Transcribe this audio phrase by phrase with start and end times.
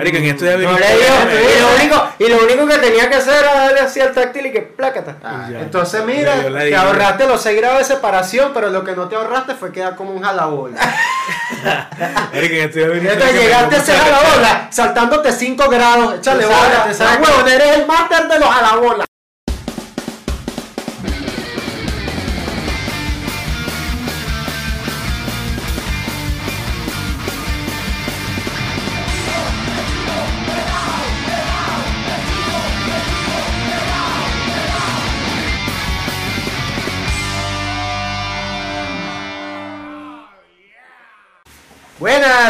[0.00, 3.10] Marico, en esto ya No le dio, y lo, único, y lo único que tenía
[3.10, 5.16] que hacer era darle así al táctil y que plácata.
[5.22, 5.60] Ah, Ya.
[5.60, 9.54] entonces mira, te ahorraste los 6 grados de separación, pero lo que no te ahorraste
[9.56, 10.78] fue quedar como un jalabola.
[12.32, 16.46] Marico, en esto ya venía Entonces que llegaste a ese jalabola saltándote 5 grados, échale
[16.46, 19.06] bola, Ah, huevón, eres el máster de los jalabolas.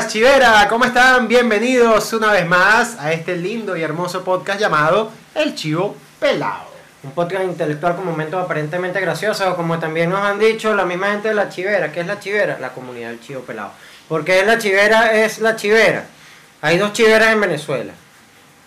[0.00, 1.28] Buenas, Chivera, ¿cómo están?
[1.28, 6.64] Bienvenidos una vez más a este lindo y hermoso podcast llamado El Chivo Pelado.
[7.02, 11.28] Un podcast intelectual con momentos aparentemente graciosos, como también nos han dicho la misma gente
[11.28, 11.92] de la chivera.
[11.92, 12.58] ¿Qué es la chivera?
[12.58, 13.72] La comunidad del chivo pelado.
[14.08, 16.06] Porque la chivera es la chivera.
[16.62, 17.92] Hay dos chiveras en Venezuela.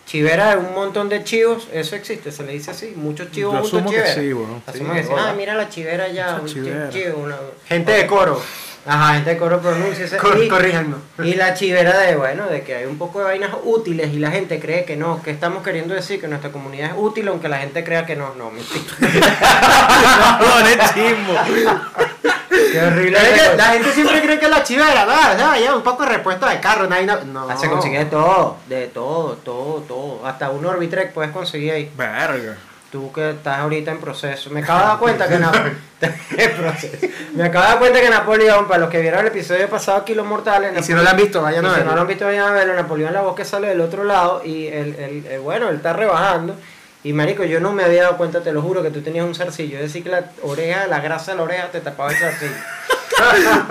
[0.06, 2.94] Chivera es un montón de chivos, eso existe, se le dice así.
[2.96, 4.14] Muchos chivos, muchos que chiveras.
[4.14, 4.32] sí.
[4.68, 5.10] Asumo Sí.
[5.18, 6.36] Ah, mira la chivera ya.
[6.40, 6.90] Un chivera.
[6.92, 8.40] chivo, una- Gente de coro,
[8.86, 10.06] Ajá, gente de coro pronuncia.
[10.18, 10.48] cor- y,
[11.24, 14.30] y la chivera de, bueno, de que hay un poco de vainas útiles y la
[14.32, 17.60] gente cree que no, que estamos queriendo decir que nuestra comunidad es útil aunque la
[17.60, 18.84] gente crea que no, no, mentira.
[20.40, 20.92] No, es.
[22.72, 23.18] Qué horrible.
[23.18, 26.10] Es que la gente siempre cree que la chivera, no, no, ya un poco de
[26.10, 27.48] repuesto de carro, no hay na- no.
[27.50, 30.26] Ah, Se consigue de todo, de todo, todo, todo.
[30.26, 31.92] Hasta un Orbitrek puedes conseguir ahí.
[31.96, 32.58] Verga.
[32.94, 34.52] Tú que estás ahorita en proceso.
[34.52, 35.78] Me acabo de dar cuenta que Napoleón.
[37.34, 40.14] Me acabo de dar cuenta que Napoleón, para los que vieron el episodio pasado aquí,
[40.14, 40.72] Los Mortales.
[40.80, 41.90] Y si no la han visto, vayan a si verlo.
[41.90, 42.76] no lo han visto, vayan a verlo.
[42.76, 44.44] Napoleón la voz que sale del otro lado.
[44.46, 46.56] Y el, el, el- bueno, él está rebajando.
[47.04, 49.34] Y marico, yo no me había dado cuenta, te lo juro, que tú tenías un
[49.36, 49.78] zarcillo.
[49.78, 52.54] Es decir, que la oreja, la grasa de la oreja te tapaba el zarcillo.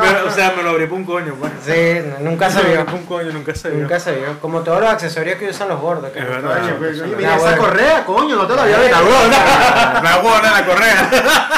[0.01, 1.53] Pero, o sea, me lo abrí por un coño, pues.
[1.65, 2.85] Sí, nunca se vio.
[2.93, 3.81] un coño, nunca se vio.
[3.81, 4.39] Nunca se vio.
[4.41, 6.11] Como todos los accesorios que usan los gordos.
[6.11, 6.75] que Es no- verdad.
[6.79, 7.59] Pues, mira esa bueno.
[7.63, 8.99] correa, coño, no te la había La visto.
[9.05, 10.01] huevona.
[10.03, 11.11] La buena, la correa.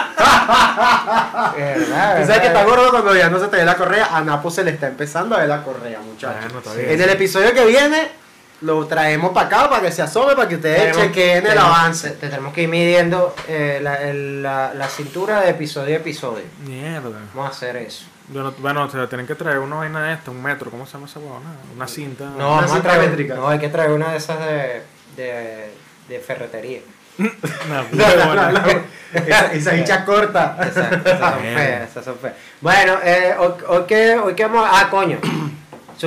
[1.56, 2.62] Verdad, Tú sabes que verdad.
[2.62, 4.88] está gordo cuando ya no se te ve la correa, a Napo se le está
[4.88, 6.52] empezando a ver la correa, muchachos.
[6.52, 6.90] Bueno, bien.
[6.90, 8.08] En el episodio que viene
[8.64, 12.10] lo traemos para acá para que se asome, para que ustedes chequen el avance.
[12.10, 16.44] te- tenemos que ir midiendo eh, la, el- la, la cintura de episodio a episodio.
[16.66, 17.10] Mierda.
[17.34, 18.06] Vamos a hacer eso.
[18.32, 20.94] Yo no- bueno, se tienen que traer una vaina de esta, un metro, ¿cómo se
[20.94, 21.50] llama esa huevona?
[21.76, 22.24] Una cinta.
[22.24, 23.34] No, vamos a cinta traer, métrica.
[23.34, 24.82] no, hay que traer una de esas de,
[25.16, 25.70] de,
[26.08, 26.80] de ferretería.
[27.18, 28.50] Una No, no, huevona.
[28.52, 28.94] no, no.
[29.52, 30.56] Esa, hincha corta.
[30.60, 32.34] Exacto, esas son feas, esas son feas.
[32.60, 34.80] Bueno, eh, hoy, hoy que, hoy que vamos a...
[34.80, 35.18] Ah, coño.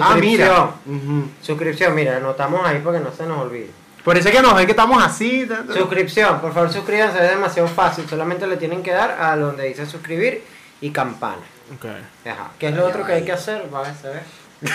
[0.01, 0.45] Ah, mira.
[0.85, 1.31] Suscripción.
[1.41, 3.69] Suscripción, mira, anotamos ahí para que no se nos olvide.
[4.03, 5.47] Por eso es que nos ven que estamos así.
[5.75, 8.07] Suscripción, por favor suscríbanse, es demasiado fácil.
[8.09, 10.43] Solamente le tienen que dar a donde dice suscribir
[10.79, 11.41] y campana.
[11.75, 11.85] Ok.
[12.25, 12.51] Ajá.
[12.57, 13.65] ¿Qué es lo otro que hay que hacer?
[13.73, 14.23] Va a ver.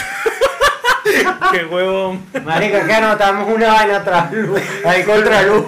[1.53, 2.25] Qué huevón.
[2.45, 4.61] Marico, es que anotamos una vaina tras luz.
[4.85, 5.65] Ahí contra luz.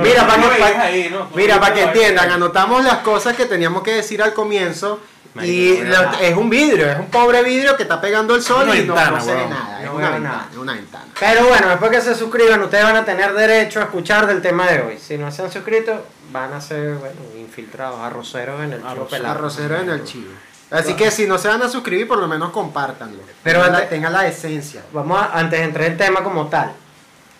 [0.00, 1.28] Mira, para No que, veas pa- ahí, ¿no?
[1.34, 5.00] mira, para que entiendan, anotamos las cosas que teníamos que decir al comienzo.
[5.44, 8.82] Y lo- es un vidrio, es un pobre vidrio que está pegando el sol y
[8.84, 9.80] no, ventana, no se ve nada.
[9.80, 10.48] Es No una ventana, nada.
[10.52, 11.04] es una ventana.
[11.18, 14.66] Pero bueno, después que se suscriban, ustedes van a tener derecho a escuchar del tema
[14.70, 14.98] de hoy.
[14.98, 19.10] Si no se han suscrito, van a ser, bueno, infiltrados, arroceros en el chivo Arroceros.
[19.10, 19.34] pelado.
[19.38, 20.32] Arrocero en el chivo.
[20.70, 23.20] Así que si no se van a suscribir, por lo menos compártanlo.
[23.42, 24.82] Pero tengan, la, antes- tengan la esencia.
[24.92, 26.72] Vamos a, antes de entrar en el tema como tal,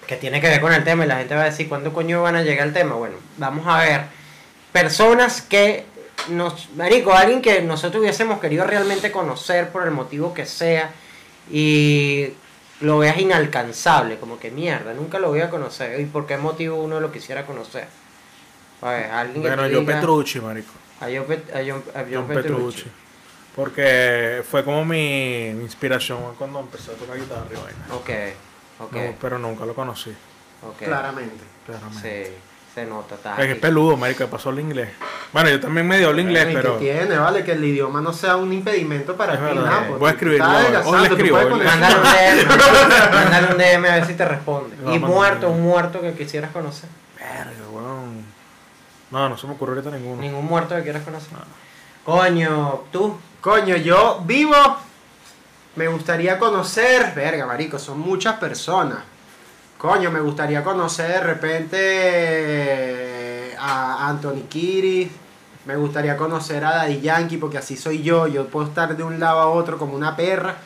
[0.06, 2.22] que tiene que ver con el tema y la gente va a decir cuándo coño
[2.22, 2.94] van a llegar al tema.
[2.94, 4.02] Bueno, vamos a ver
[4.72, 5.86] personas que
[6.28, 10.90] nos, marico, alguien que nosotros hubiésemos querido realmente conocer por el motivo que sea
[11.50, 12.28] y
[12.80, 16.00] lo veas inalcanzable, como que mierda, nunca lo voy a conocer.
[16.00, 17.86] ¿Y por qué motivo uno lo quisiera conocer?
[18.82, 20.72] A ver, alguien que Bueno, yo diga- Petrucci, marico.
[21.00, 22.52] A John, Pet- a John- a John John Petrucci.
[22.82, 22.90] Petrucci.
[23.54, 27.86] Porque fue como mi mi inspiración cuando empecé a tocar guitarra y vaina.
[27.94, 28.10] Ok,
[28.84, 30.10] ok, No, pero nunca lo conocí,
[30.62, 30.78] ok.
[30.84, 31.42] Claramente.
[31.64, 32.26] claramente.
[32.26, 32.32] Sí,
[32.74, 33.14] se nota.
[33.14, 34.90] está Es que es peludo, marico, que pasó el inglés.
[35.32, 36.76] Bueno, yo también medio el inglés, ¿Y qué pero...
[36.76, 37.44] tiene, vale?
[37.44, 40.46] Que el idioma no sea un impedimento para Es ti, verdad, nada, Voy a escribirlo
[40.84, 42.02] Hoy le escribo, Mándale un
[42.46, 44.76] DM, mándale un DM a ver si te responde.
[44.94, 46.88] Y muerto, un muerto que quisieras conocer.
[47.18, 48.24] Verga, weón.
[49.10, 50.20] No, no se me ocurre ahorita ninguno.
[50.20, 51.30] Ningún muerto que quieras conocer.
[52.04, 53.18] Coño, tú.
[53.40, 54.54] Coño, yo vivo.
[55.76, 57.12] Me gustaría conocer.
[57.14, 58.98] Verga, marico, son muchas personas.
[59.78, 63.05] Coño, me gustaría conocer de repente eh,
[63.58, 65.10] a Anthony Kiris.
[65.64, 68.26] Me gustaría conocer a Daddy Yankee porque así soy yo.
[68.26, 70.56] Yo puedo estar de un lado a otro como una perra.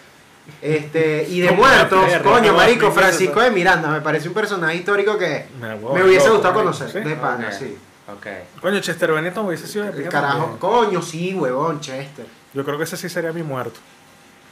[0.61, 5.17] Este, y de muertos, perra, coño, marico, Francisco de Miranda, me parece un personaje histórico
[5.17, 6.91] que Me, hubiese loco, gustado conocer.
[6.91, 7.01] ¿sí?
[7.01, 7.53] De pana, Ok.
[7.57, 7.79] sí.
[8.09, 8.27] Ok.
[8.61, 10.59] Coño, Chester Bennington hubiese sido de El carajo, también.
[10.59, 12.27] coño, sí, huevón, Chester.
[12.53, 13.79] Yo creo que ese sí sería mi muerto.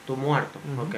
[0.06, 0.61] Tu muerto.
[0.73, 0.82] Ujú.
[0.87, 0.94] Ok.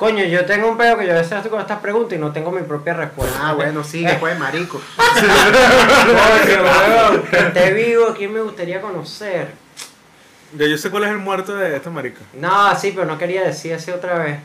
[0.00, 2.32] Coño, yo tengo un pedo que yo a veces estoy con estas preguntas y no
[2.32, 3.38] tengo mi propia respuesta.
[3.40, 4.80] Ah, bueno, sigue, pues, marico.
[4.96, 9.48] Coño, weón, que esté vivo, ¿quién me gustaría conocer?
[10.56, 12.20] Ya yo sé cuál es el muerto de esta marica.
[12.32, 14.38] No, sí, pero no quería decir así otra vez.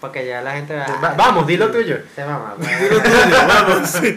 [0.00, 1.96] Porque ya la gente va Va- vamos, dilo tuyo.
[2.14, 3.88] Se mama, Dilo tuyo, vamos.
[3.88, 4.16] sí.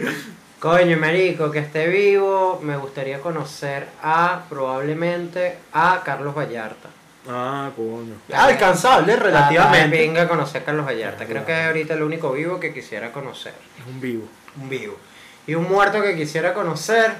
[0.60, 6.90] Coño, marico, que esté vivo, me gustaría conocer a, probablemente, a Carlos Vallarta.
[7.30, 8.16] Ah, coño.
[8.34, 9.98] Alcanzable, relativamente.
[9.98, 11.26] Venga a conocer a Carlos Vallarta.
[11.26, 13.54] Creo que es ahorita el único vivo que quisiera conocer.
[13.80, 14.28] Es un vivo.
[14.60, 14.98] Un vivo.
[15.46, 17.12] Y un muerto que quisiera conocer.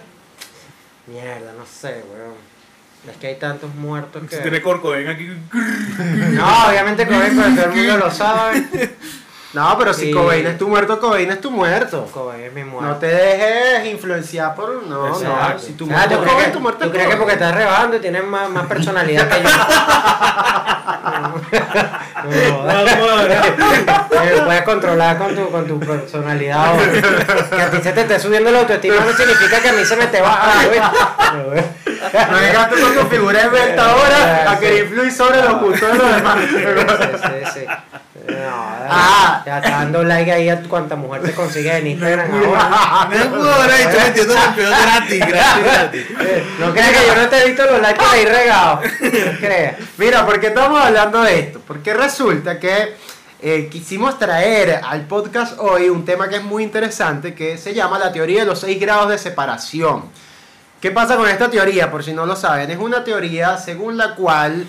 [1.08, 2.52] Mierda, no sé, weón.
[3.10, 4.36] Es que hay tantos muertos que.
[4.36, 5.28] Si tiene corcoven aquí.
[6.34, 8.64] No, obviamente Cobain, pero todo el mundo lo sabe.
[9.54, 10.12] No, pero si Sí.
[10.12, 12.06] Cobain es tu muerto, Cobain es tu muerto.
[12.14, 12.88] Cobain es mi muerto.
[12.90, 14.84] No te dejes influenciar por.
[14.84, 15.18] No, no.
[15.18, 15.60] Exacto.
[15.60, 17.16] Si tu Ah, muerto ¿tú es crees Cobain, que, tu muerto tú es crees que
[17.18, 19.50] porque estás rebajando y tienes más, más personalidad que yo?
[22.22, 22.86] No, no,
[24.46, 26.74] puedes controlar con tu, con tu personalidad.
[27.50, 29.96] Que a ti se te esté subiendo la autoestima no significa que a mí se
[29.96, 30.70] me esté bajando.
[30.70, 31.64] güey.
[32.30, 35.98] No vengas tú con tu figura esbelta ahora a querer influir sobre los gustos de
[35.98, 36.38] los demás.
[36.50, 36.58] Sí,
[37.24, 37.66] sí, sí.
[38.28, 39.42] No, Ah.
[39.46, 43.08] ya está dando like ahí a cuanta mujer te consigue en Instagram ahora.
[43.10, 46.06] Me pudo haber dicho el peor gratis, gratis, gratis.
[46.60, 48.80] No creas que yo no te he visto los likes ahí regados.
[49.02, 49.76] No creas.
[49.98, 51.62] Mira, ¿por qué estamos hablando de esto?
[51.66, 52.96] Porque resulta que
[53.42, 57.98] eh, quisimos traer al podcast hoy un tema que es muy interesante que se llama
[57.98, 60.04] la teoría de los seis grados de separación.
[60.80, 61.90] ¿Qué pasa con esta teoría?
[61.92, 64.66] Por si no lo saben, es una teoría según la cual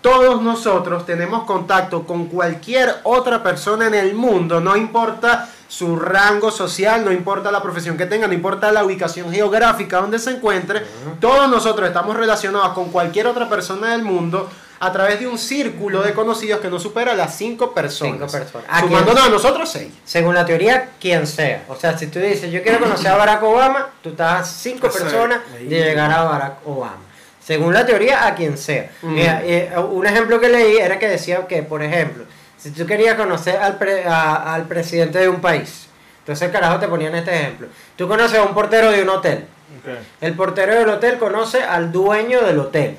[0.00, 6.50] todos nosotros tenemos contacto con cualquier otra persona en el mundo, no importa su rango
[6.50, 10.82] social, no importa la profesión que tenga, no importa la ubicación geográfica donde se encuentre,
[11.20, 14.48] todos nosotros estamos relacionados con cualquier otra persona del mundo
[14.80, 18.14] a través de un círculo de conocidos que no supera las cinco personas.
[18.14, 18.68] Cinco personas.
[18.70, 19.92] ¿A Sumándonos a nosotros seis.
[20.04, 21.64] Según la teoría, quien sea.
[21.68, 24.88] O sea, si tú dices, yo quiero conocer a Barack Obama, tú estás a cinco
[24.88, 27.07] personas de llegar a Barack Obama.
[27.48, 28.90] Según la teoría, a quien sea.
[29.00, 29.14] Mm.
[29.14, 32.24] Mira, eh, un ejemplo que leí era que decía que, por ejemplo,
[32.58, 35.86] si tú querías conocer al, pre- a- al presidente de un país,
[36.18, 37.68] entonces carajo te ponían este ejemplo.
[37.96, 39.46] Tú conoces a un portero de un hotel.
[40.20, 42.98] El portero del hotel conoce al dueño del hotel.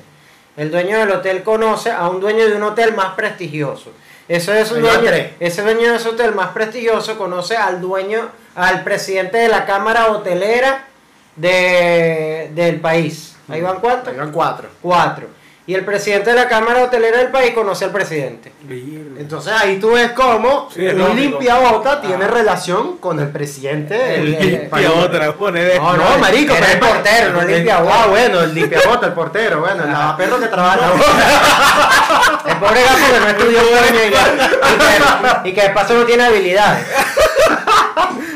[0.56, 3.92] El dueño del hotel conoce a un dueño de un hotel más prestigioso.
[4.28, 8.82] Eso es un dueño, ese dueño de ese hotel más prestigioso conoce al dueño, al
[8.82, 10.86] presidente de la cámara hotelera
[11.36, 13.36] de, del país.
[13.50, 14.08] ¿Ahí van cuántos?
[14.12, 14.68] Ahí van cuatro.
[14.80, 15.26] Cuatro.
[15.66, 18.50] Y el presidente de la cámara hotelera del país conoce al presidente.
[19.18, 21.14] Entonces ahí tú ves cómo Sí, es un lógico.
[21.20, 22.28] limpiabota tiene Ah.
[22.28, 24.88] relación con el presidente del El- del el- país.
[24.88, 25.76] Y otra, pone de.
[25.78, 27.94] No, No, marico, pero el portero, no el limpiabota.
[28.02, 30.78] Ah, bueno, el limpiabota, el portero, bueno, el lavaperro que trabaja.
[32.50, 34.10] El pobre gato que no estudió coño y,
[35.42, 36.84] que, y que de paso no tiene habilidades.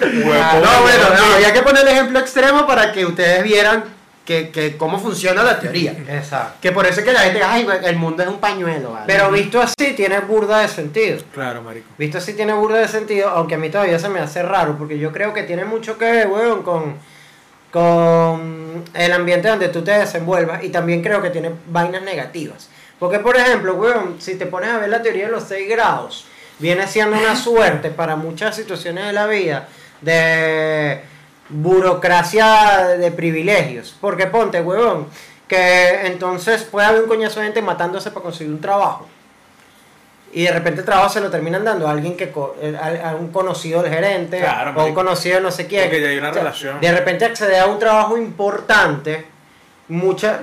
[0.01, 0.65] Huevo.
[0.65, 3.85] No, bueno, no, había que poner el ejemplo extremo para que ustedes vieran
[4.25, 5.93] que, que cómo funciona la teoría.
[6.09, 6.59] Exacto.
[6.61, 8.93] Que por eso es que la gente, ay, el mundo es un pañuelo.
[8.93, 9.05] ¿vale?
[9.07, 11.19] Pero visto así tiene burda de sentido.
[11.33, 11.87] Claro, marico.
[11.99, 14.99] Visto así tiene burda de sentido, aunque a mí todavía se me hace raro, porque
[14.99, 16.97] yo creo que tiene mucho que ver, weón, con,
[17.71, 22.69] con el ambiente donde tú te desenvuelvas y también creo que tiene vainas negativas.
[22.99, 26.27] Porque, por ejemplo, weón, si te pones a ver la teoría de los 6 grados,
[26.59, 29.69] viene siendo una suerte para muchas situaciones de la vida
[30.01, 31.01] de
[31.49, 33.95] burocracia de privilegios.
[34.01, 35.07] Porque ponte, weón,
[35.49, 39.07] que entonces puede haber un coñazo de gente matándose para conseguir un trabajo.
[40.33, 43.15] Y de repente el trabajo se lo terminan dando a alguien que eh, a, a
[43.15, 45.89] un conocido del gerente Claro, o a un conocido no sé quién.
[45.93, 46.81] Hay una O sea, relación.
[46.81, 49.27] De repente accede a un trabajo importante,
[49.89, 50.41] mucha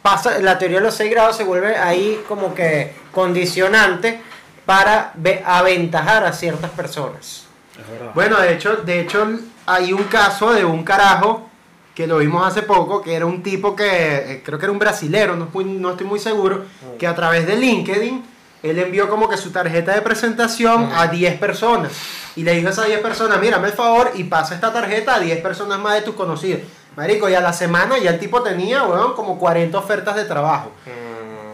[0.00, 4.20] pasa la teoría de los seis grados se vuelve ahí como que condicionante
[4.64, 7.45] para ve- aventajar a ciertas personas.
[7.78, 8.12] Es verdad.
[8.14, 9.26] Bueno, de hecho, de hecho,
[9.66, 11.48] hay un caso de un carajo
[11.96, 14.78] que lo vimos hace poco, que era un tipo que, eh, creo que era un
[14.78, 16.64] brasilero, no, estoy muy seguro,
[16.98, 18.22] que a través de LinkedIn,
[18.62, 21.92] él envió como que su tarjeta de presentación a 10 personas.
[22.36, 25.20] Y le dijo a esas 10 personas, mírame el favor y pasa esta tarjeta a
[25.20, 26.60] 10 personas más de tus conocidos.
[26.96, 30.72] Marico, y a la semana ya el tipo tenía, weón, como 40 ofertas de trabajo.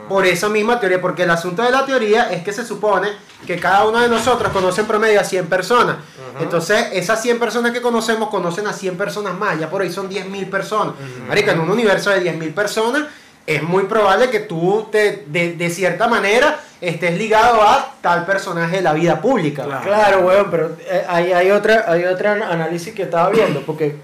[0.08, 3.08] Por esa misma teoría, porque el asunto de la teoría es que se supone
[3.46, 5.96] que cada uno de nosotros conoce en promedio a 100 personas.
[6.40, 10.08] Entonces, esas 100 personas que conocemos conocen a 100 personas más, ya por ahí son
[10.08, 10.94] 10.000 personas.
[11.28, 13.04] Marica, en un universo de 10.000 personas,
[13.46, 18.76] es muy probable que tú, te, de, de cierta manera, estés ligado a tal personaje
[18.76, 19.64] de la vida pública.
[19.64, 19.84] Claro.
[19.84, 23.96] Claro, weón, pero eh, hay, hay, otra, hay otro análisis que estaba viendo, porque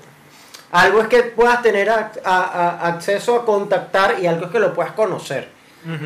[0.72, 2.42] algo es que puedas tener ac- a-
[2.82, 5.48] a- acceso a contactar y algo es que lo puedas conocer.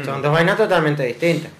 [0.04, 1.50] Son dos vainas totalmente distintas.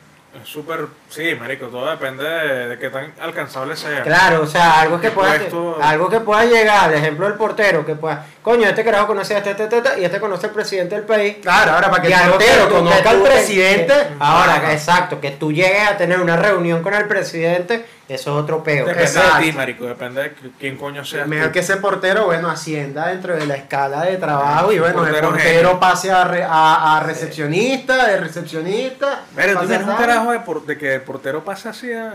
[0.41, 4.03] Es súper, sí, marico, todo depende de, de qué tan alcanzable sea.
[4.03, 7.85] Claro, o sea, algo que pueda, Puesto- algo que pueda llegar, el ejemplo del portero,
[7.85, 10.53] que pueda, coño, este carajo conoce a este, este, este, este, y este conoce al
[10.55, 11.37] presidente del país.
[11.43, 13.93] Claro, ahora para que Y el portero conozca al presidente.
[13.93, 18.43] que- ahora, exacto, que tú llegues a tener una reunión con el presidente, eso es
[18.45, 18.85] otro peo.
[18.87, 19.39] Depende Exacto.
[19.39, 21.25] de ti, marico, depende de quién coño sea.
[21.27, 25.13] Mejor que ese portero, bueno, ascienda dentro de la escala de trabajo y bueno, el
[25.15, 25.81] Portero genio.
[25.81, 29.21] pase a, re- a, a recepcionista, de recepcionista.
[29.35, 32.13] Pero tú pase tienes un carajo de, por- de que el portero pasa así a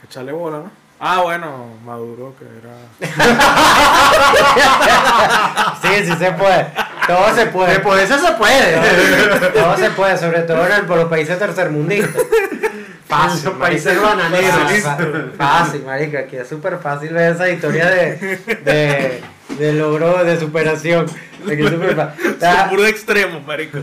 [0.00, 0.70] que echarle bola, ¿no?
[1.00, 2.74] Ah, bueno, Maduro, que era.
[5.82, 6.66] Sí, sí se puede.
[7.06, 7.70] Todo se puede.
[7.74, 9.50] Después eso se puede.
[9.54, 12.22] Todo se puede, sobre todo en el- por los países tercermundistas.
[13.08, 14.82] Fácil, Esos países bananeros.
[14.82, 18.16] Fácil, fácil, marica, aquí es súper fácil ver esa historia de,
[18.64, 19.22] de,
[19.56, 21.06] de logro, de superación.
[21.46, 22.68] Que es fácil.
[22.70, 23.78] Puro extremos, marico.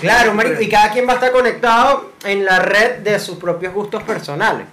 [0.00, 3.74] Claro, marico, y cada quien va a estar conectado en la red de sus propios
[3.74, 4.66] gustos personales.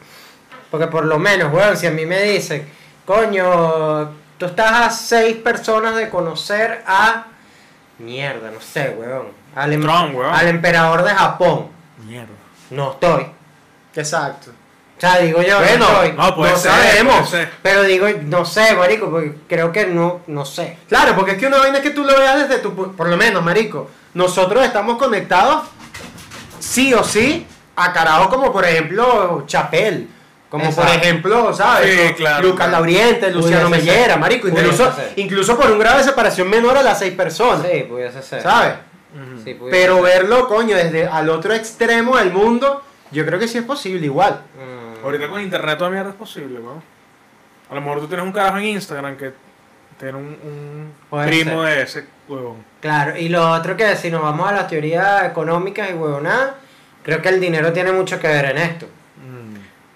[0.71, 2.65] Porque por lo menos, weón, si a mí me dicen,
[3.05, 7.25] coño, tú estás a seis personas de conocer a...
[7.97, 9.27] Mierda, no sé, weón.
[9.55, 10.33] Al, em- Trump, weón.
[10.33, 11.67] al emperador de Japón.
[12.07, 12.29] Mierda.
[12.69, 13.25] No estoy.
[13.99, 14.51] Exacto.
[14.97, 16.11] O sea, digo yo, Bueno, no estoy.
[16.17, 17.15] No, puede No ser, sabemos.
[17.29, 17.49] puede ser.
[17.63, 20.77] Pero digo, no sé, marico, porque creo que no, no sé.
[20.89, 22.75] Claro, porque es que una vaina es que tú lo veas desde tu...
[22.75, 25.63] pu- Por lo menos, marico, nosotros estamos conectados
[26.59, 30.09] sí o sí a carajos como por ejemplo Chapel.
[30.49, 32.07] Como por ejemplo, ¿sabes?
[32.09, 32.71] Sí, claro, Lucas claro.
[32.71, 33.77] Lauriente, Luciano ser.
[33.77, 34.47] Mellera, marico.
[34.47, 37.67] Incluso, incluso por un grado de separación menor a las seis personas.
[37.71, 38.41] Sí, pudiese ser.
[38.41, 38.73] ¿Sabes?
[39.45, 40.03] Sí, pudiese Pero ser.
[40.03, 44.41] verlo, coño, desde al otro extremo del mundo, yo creo que sí es posible igual.
[44.55, 45.05] Mm.
[45.05, 46.81] Ahorita con internet toda mierda es posible, weón.
[47.69, 49.31] A lo mejor tú tienes un carajo en Instagram que
[49.99, 51.75] tiene un, primo ser.
[51.75, 52.63] de ese huevón.
[52.81, 56.53] Claro, y lo otro que si nos vamos a las teorías económicas y huevonadas,
[57.03, 58.87] creo que el dinero tiene mucho que ver en esto.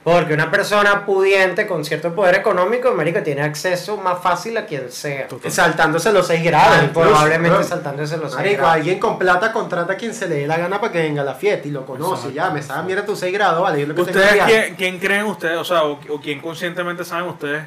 [0.03, 4.91] Porque una persona pudiente con cierto poder económico, marico, tiene acceso más fácil a quien
[4.91, 5.29] sea.
[5.29, 5.49] Total.
[5.49, 6.77] Saltándose los seis grados.
[6.77, 8.75] Ah, incluso, probablemente saltándose los seis Marico, grados.
[8.75, 11.25] alguien con plata contrata a quien se le dé la gana para que venga a
[11.25, 12.33] la fiesta y lo conoce.
[12.33, 13.79] Ya, me sabe, mira tus 6 grados, vale.
[13.79, 17.27] Yo lo que ¿Ustedes quién, quién creen ustedes, o sea, o, o quién conscientemente saben
[17.29, 17.63] ustedes,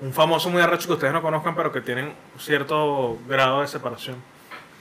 [0.00, 4.16] un famoso muy arrecho que ustedes no conozcan, pero que tienen cierto grado de separación?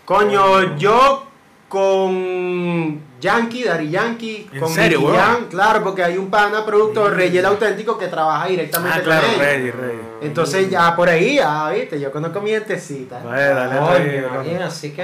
[0.06, 1.26] Coño, yo
[1.74, 7.36] con Yankee, Dari Yankee, ¿En con serio, Nicky claro, porque hay un pana productor, Rey
[7.36, 9.46] el auténtico, que trabaja directamente Ah, claro, con ellos.
[9.48, 10.00] Rey, Rey.
[10.22, 13.20] Entonces ya por ahí, ya viste, yo conozco mi gentecita.
[13.22, 15.04] Dale, dale, alguien así que,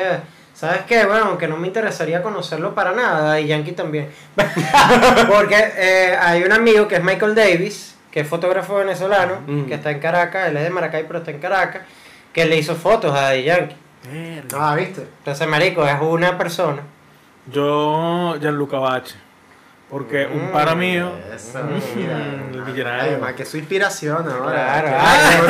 [0.54, 1.06] ¿sabes qué?
[1.06, 4.10] Bueno, aunque no me interesaría conocerlo para nada, y Yankee también.
[5.28, 9.64] Porque eh, hay un amigo que es Michael Davis, que es fotógrafo venezolano, Mm.
[9.66, 11.82] que está en Caracas, él es de Maracay, pero está en Caracas,
[12.32, 13.76] que le hizo fotos a Daddy Yankee.
[14.58, 15.02] Ah, viste.
[15.20, 16.82] Entonces, marico, es una persona.
[17.52, 19.16] Yo, Gianluca Bache.
[19.90, 22.18] Porque un Mm, para mío, Eso, Mm, mira.
[22.54, 23.02] el millonario.
[23.14, 24.82] Además que su inspiración ahora.
[24.84, 25.50] Claro,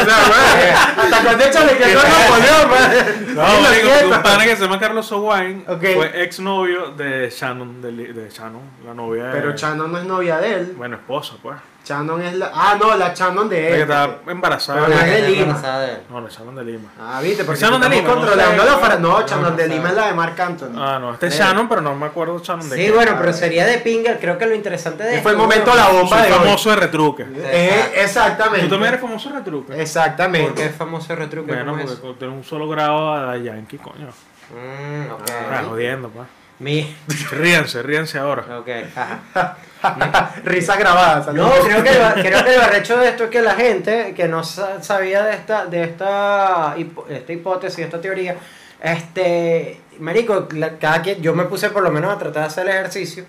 [0.98, 3.36] Hasta cuando échale que no Napoleón.
[3.36, 4.16] No, siento.
[4.16, 5.84] un pana que se llama Carlos Owain Ok.
[5.94, 9.32] fue exnovio de Shannon, de, de Shannon, la novia de...
[9.34, 10.74] Pero Shannon no es novia de él.
[10.78, 11.58] Bueno, esposa, pues.
[11.90, 12.52] Shannon es la.
[12.54, 13.82] Ah, no, la Shannon de La que él.
[13.82, 14.86] estaba embarazada.
[14.86, 15.42] Pero no es de Está Lima.
[15.42, 16.00] embarazada de él.
[16.10, 16.90] No, la Shannon de Lima.
[17.02, 18.70] Ah, viste, porque Shannon de Lima, no controlando sé.
[18.70, 19.68] la fara- No, No, Shannon no de.
[19.68, 20.76] Lima es la de Marc Anthony.
[20.78, 21.38] Ah, no, este es Eh.
[21.40, 22.92] Shannon, pero no me acuerdo Shannon de Sí, qué.
[22.92, 24.20] bueno, pero sería de Pinger.
[24.20, 27.26] Creo que lo interesante de fue el momento la bomba de famoso de retruque.
[27.36, 28.66] Eh, exactamente.
[28.66, 29.82] ¿Tú también eres famoso de retruque?
[29.82, 30.48] Exactamente.
[30.48, 31.52] ¿Por qué es famoso el retruque?
[31.54, 32.16] Bueno, ¿Cómo es porque eso?
[32.20, 34.08] tiene un solo grado a Yankee, coño.
[34.52, 35.22] Mm, ok.
[35.52, 36.28] Ah, jodiendo, pues.
[36.60, 36.96] Mi...
[37.32, 38.44] Ríense, ríense ahora.
[38.60, 39.58] Ok, ajá.
[40.44, 41.32] Risa grabada.
[41.34, 44.28] No, creo que, el- creo que el arrecho de esto es que la gente que
[44.28, 46.76] no sa- sabía de esta, de esta,
[47.10, 48.36] esta hipótesis, esta teoría,
[48.82, 50.48] este, marico,
[50.80, 53.26] cada quien, yo me puse por lo menos a tratar de hacer el ejercicio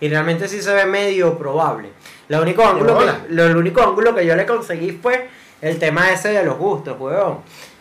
[0.00, 1.90] y realmente sí se ve medio probable.
[2.28, 3.04] Lo único ángulo que,
[3.34, 5.28] lo, el único ángulo que yo le conseguí fue
[5.60, 7.38] el tema ese de los gustos, weón.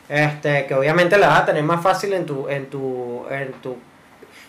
[0.10, 3.78] Este, que obviamente la vas a tener más fácil en tu, en tu, en tu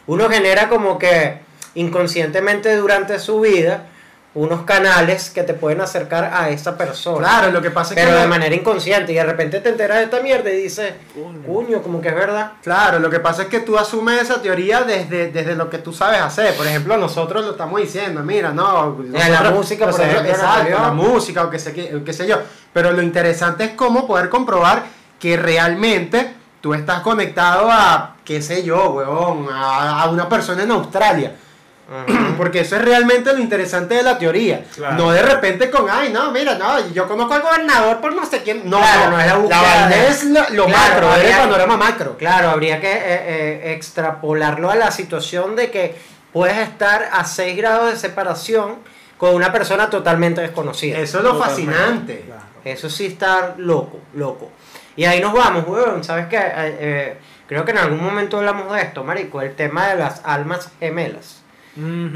[0.06, 1.38] uno genera como que
[1.74, 3.86] inconscientemente durante su vida
[4.32, 7.18] unos canales que te pueden acercar a esa persona.
[7.26, 8.22] Claro, lo que pasa es Pero que.
[8.22, 10.92] de manera inconsciente y de repente te enteras de esta mierda y dices,
[11.44, 12.52] cuño, como que es verdad.
[12.62, 15.92] Claro, lo que pasa es que tú asumes esa teoría desde, desde lo que tú
[15.92, 16.54] sabes hacer.
[16.54, 18.96] Por ejemplo, nosotros lo estamos diciendo, mira, no.
[19.10, 22.28] la nosotros- música, por nosotros- ejemplo, Exacto, la música o qué sé, qué, qué sé
[22.28, 22.36] yo.
[22.72, 24.84] Pero lo interesante es cómo poder comprobar
[25.18, 30.70] que realmente tú estás conectado a, qué sé yo, huevón, a, a una persona en
[30.70, 31.34] Australia.
[32.36, 34.64] Porque eso es realmente lo interesante de la teoría.
[34.74, 34.96] Claro.
[34.96, 38.42] No de repente con, ay, no, mira, no, yo conozco al gobernador por no sé
[38.42, 38.62] quién.
[38.70, 41.14] No, Claro, no, no es la búsqueda vaina de- es lo, lo Claro, macro, es
[41.16, 42.16] el habría- panorama macro.
[42.16, 45.96] Claro, habría que eh, eh, extrapolarlo a la situación de que
[46.32, 48.76] puedes estar a 6 grados de separación
[49.18, 50.98] con una persona totalmente desconocida.
[50.98, 51.72] Eso es lo Totalmente.
[51.74, 52.20] fascinante.
[52.26, 52.42] Claro.
[52.64, 54.50] Eso sí está loco, loco.
[54.96, 56.04] Y ahí nos vamos, weón.
[56.04, 56.36] ¿Sabes qué?
[56.36, 57.18] Eh, eh,
[57.48, 59.42] creo que en algún momento hablamos de esto, marico.
[59.42, 61.39] El tema de las almas gemelas.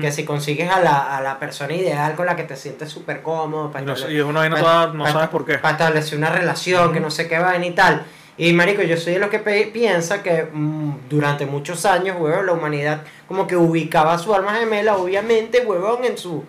[0.01, 3.23] Que si consigues a la, a la persona ideal con la que te sientes súper
[3.23, 3.71] cómodo.
[3.81, 5.59] Y no sé- estable- y es una vaina toda- no sabes por qué.
[5.59, 8.05] Para establecer una relación, que no sé qué vaina y tal.
[8.37, 12.53] Y marico, yo soy de los que piensa que mm, durante muchos años, huevón, la
[12.53, 16.43] humanidad como que ubicaba a su alma gemela, obviamente, huevón, en su,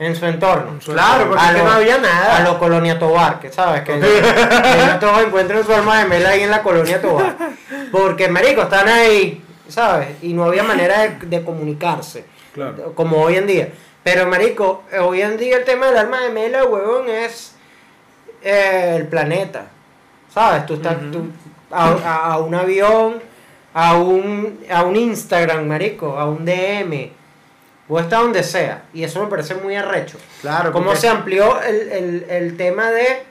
[0.00, 0.80] en su entorno.
[0.84, 2.38] Claro, porque lo- no había nada.
[2.38, 4.10] A lo Colonia Tobar, que sabes, que ellos
[5.00, 7.36] todos encuentran su alma gemela ahí en la Colonia Tobar.
[7.92, 10.08] Porque, marico, están ahí, ¿sabes?
[10.22, 12.24] Y no había manera de, de comunicarse,
[12.58, 12.94] Claro.
[12.94, 13.68] como hoy en día.
[14.02, 17.54] Pero, marico, hoy en día el tema del alma gemela, huevón, es
[18.42, 19.66] eh, el planeta.
[20.32, 20.66] ¿Sabes?
[20.66, 21.10] Tú estás Ujú.
[21.10, 21.30] tú-
[21.70, 23.20] a, a- un avión,
[23.74, 27.10] a un, a un Instagram, marico, a un DM,
[27.88, 28.84] o está donde sea.
[28.94, 30.18] Y eso me parece muy arrecho.
[30.40, 33.22] Claro, Cómo porque- se amplió el, el- el tema de,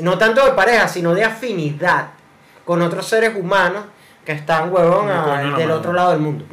[0.00, 2.08] no tanto de pareja, sino de afinidad
[2.64, 3.84] con otros seres humanos
[4.24, 6.44] que están, huevón, a- del otro lado del mundo.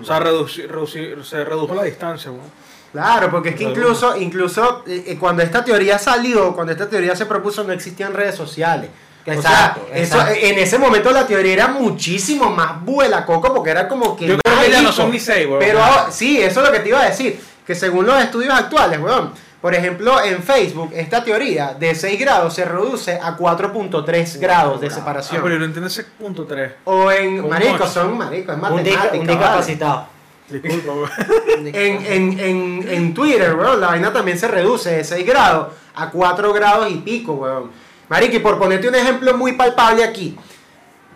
[0.00, 2.44] O sea, reduci- reduci- se redujo la distancia, weón.
[2.92, 7.14] Claro, porque es que incluso, incluso eh, eh, cuando esta teoría salió, cuando esta teoría
[7.14, 8.88] se propuso, no existían redes sociales.
[9.26, 10.34] Exacto, o sea, eso, exacto.
[10.40, 14.28] en ese momento la teoría era muchísimo más vuela coco porque era como que.
[14.28, 15.58] Yo creo que ya no son ni seis, weón.
[15.58, 17.38] Pero ahora- sí, eso es lo que te iba a decir.
[17.66, 19.32] Que según los estudios actuales, weón.
[19.66, 24.86] Por ejemplo, en Facebook, esta teoría de 6 grados se reduce a 4.3 grados de
[24.86, 25.42] Ah, separación.
[25.42, 26.70] pero yo no entiendo ese punto 3.
[26.84, 27.38] o en.
[27.38, 29.02] ¿Cómo Marico, son marico, es matemática.
[29.02, 29.32] un vale.
[29.32, 30.06] discapacitado.
[30.48, 31.10] Disculpa.
[31.56, 31.66] En,
[32.06, 36.52] en, en, en Twitter, weón, la vaina también se reduce de 6 grados a 4
[36.52, 37.72] grados y pico, weón.
[38.08, 40.38] Marico, y por ponerte un ejemplo muy palpable aquí,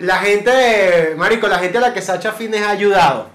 [0.00, 3.28] la gente, Marico, la gente a la que Sacha Fitness ha ayudado.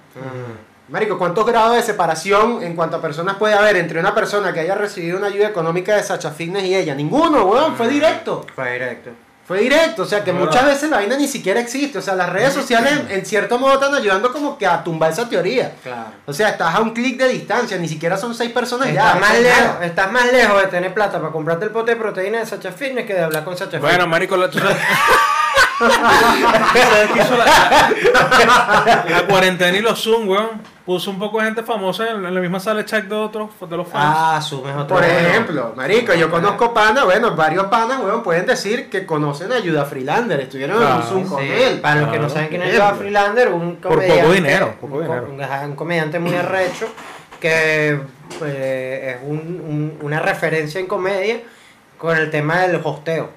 [0.87, 4.59] Marico, ¿cuántos grados de separación en cuanto a personas puede haber entre una persona que
[4.59, 6.93] haya recibido una ayuda económica de Sacha Fitness y ella?
[6.93, 8.45] Ninguno, weón, fue directo.
[8.55, 9.09] Fue directo.
[9.47, 11.99] Fue directo, o sea que muchas veces la vaina ni siquiera existe.
[11.99, 15.29] O sea, las redes sociales en cierto modo están ayudando como que a tumbar esa
[15.29, 15.71] teoría.
[15.83, 16.07] Claro.
[16.25, 19.05] O sea, estás a un clic de distancia, ni siquiera son seis personas ya.
[19.13, 19.85] Estás más, eso es lejos, nada.
[19.85, 23.05] estás más lejos de tener plata para comprarte el pote de proteína de Sacha Fitness
[23.05, 24.07] que de hablar con Sacha Bueno, Fitness.
[24.07, 24.77] marico, la, tú sabes,
[25.77, 30.74] ¿Sabes qué hizo la, la cuarentena y los Zoom, weón.
[30.85, 33.49] Puso un poco de gente famosa en, en la misma sala de chat de otros
[33.67, 34.05] de los fans.
[34.07, 34.95] Ah, asumes otro.
[34.97, 39.55] Por ejemplo, marico, yo conozco panas, bueno, varios panas, weón, pueden decir que conocen a
[39.55, 41.79] Ayuda Freelander, estuvieron en un Claro, Zoom con él.
[41.81, 42.29] Para los que no Claro.
[42.33, 42.77] saben quién es.
[42.77, 44.33] Joao Freelander, un Por poco comediante.
[44.35, 45.27] dinero, poco un, dinero.
[45.65, 46.87] un- comediante muy arrecho
[47.39, 47.99] que
[48.43, 51.39] eh, es un- un- una referencia en comedia
[51.97, 53.29] con el tema del hosteo.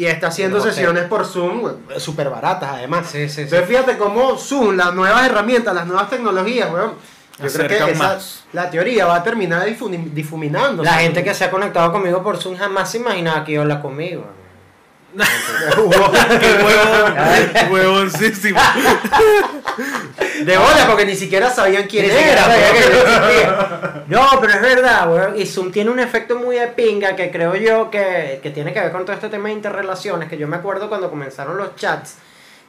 [0.00, 3.06] Y está haciendo sesiones por Zoom, súper baratas además.
[3.10, 3.40] Sí, sí, sí.
[3.42, 6.92] Entonces fíjate cómo Zoom, las nuevas herramientas, las nuevas tecnologías, weón.
[7.38, 8.04] Yo creo que esa-
[8.52, 9.66] la teoría va a terminar
[10.14, 10.82] difuminando.
[10.82, 13.64] La gente que se ha conectado conmigo por Zoom jamás se imaginaba que iba a
[13.64, 14.24] hablar conmigo.
[16.40, 17.14] ¡Qué huevón!
[17.72, 18.60] ¡Huevoncísimo!
[20.44, 22.42] De bola, porque ni siquiera sabían quién Ni siquiera era.
[22.44, 24.04] sabía que.
[24.08, 25.38] No, pero es verdad, weón.
[25.38, 28.80] Y Zoom tiene un efecto muy de pinga que creo yo que, que tiene que
[28.80, 30.28] ver con todo este tema de interrelaciones.
[30.28, 32.16] Que yo me acuerdo cuando comenzaron los chats,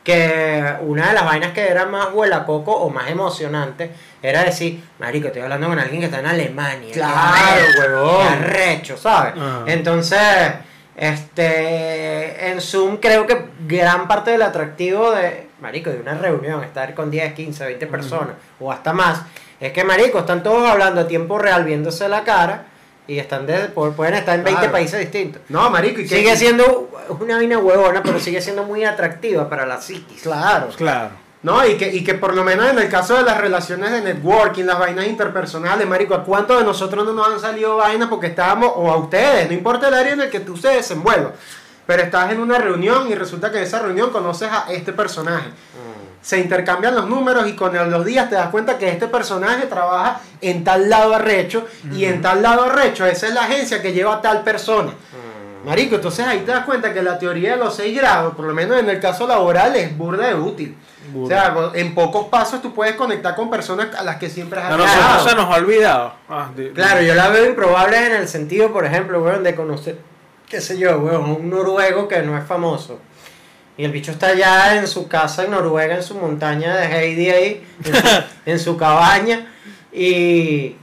[0.04, 4.84] que una de las vainas que era más huela coco o más emocionante era decir,
[5.00, 6.94] Marico, estoy hablando con alguien que está en Alemania.
[6.94, 8.28] Claro, huevón.
[8.28, 9.34] Arrecho, ¿sabes?
[9.38, 9.64] Ajá.
[9.68, 10.20] Entonces,
[10.96, 16.94] este, en Zoom creo que gran parte del atractivo de, marico, de una reunión, estar
[16.94, 19.22] con 10, 15, 20 personas o hasta más,
[19.60, 22.66] es que, marico, están todos hablando a tiempo real, viéndose la cara
[23.08, 24.72] y están de- pu- pueden estar en 20 Claro.
[24.72, 25.42] países distintos.
[25.50, 29.80] No, marico, y Sigue siendo una vaina huevona, pero sigue siendo muy atractiva para la
[29.82, 30.22] psiquis.
[30.22, 30.70] Claro.
[30.76, 31.12] Claro.
[31.44, 34.02] No, y que, y que por lo menos en el caso de las relaciones de
[34.02, 38.28] networking, las vainas interpersonales, marico, ¿a cuántos de nosotros no nos han salido vainas porque
[38.28, 41.32] estábamos, o a ustedes, no importa el área en el que tú se desenvuelva,
[41.88, 45.50] pero estás en una reunión y resulta que en esa reunión conoces a este personaje.
[46.22, 50.22] Se intercambian los números y con los días te das cuenta que este personaje trabaja
[50.42, 54.14] en tal lado arrecho y en tal lado arrecho esa es la agencia que lleva
[54.14, 54.92] a tal persona.
[55.66, 58.54] Marico, entonces ahí te das cuenta que la teoría de los 6 grados, por lo
[58.54, 60.78] menos en el caso laboral, es burda de útil.
[61.16, 64.72] O sea, en pocos pasos tú puedes conectar con personas a las que siempre has
[64.72, 64.86] hablado.
[65.02, 66.14] nosotros se nos ha olvidado.
[66.30, 69.98] Ah, de- Claro, yo la veo improbable en el sentido, por ejemplo, weón, de conocer,
[70.50, 73.00] qué sé yo, weón, un noruego que no es famoso.
[73.78, 77.30] Y el bicho está allá en su casa en Noruega, en su montaña de Heidi
[77.30, 78.02] ahí, en su,
[78.46, 79.48] en su cabaña.
[79.94, 80.76] Y,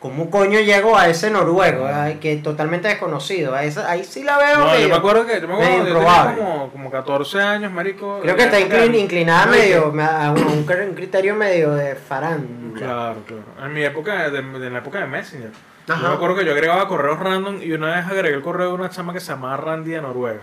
[0.00, 1.86] ¿Cómo coño llego a ese noruego?
[1.86, 3.54] Ay, que totalmente desconocido.
[3.54, 4.58] A esa- ahí sí la veo.
[4.60, 7.40] No, yo me acuerdo que yo, me acuerdo medio que yo tenía como, como 14
[7.42, 8.18] años, marico.
[8.22, 11.96] Creo que está inclin- inclinada No, medio a un, un cri- un criterio medio de
[11.96, 12.78] farándula.
[12.78, 13.44] Claro, claro.
[13.66, 15.50] En mi época, de, de la época de Messenger.
[15.86, 16.00] Ajá.
[16.02, 18.74] Yo me acuerdo que yo agregaba correos random y una vez agregué el correo de
[18.74, 20.40] una chama que se llamaba Randy de Noruega.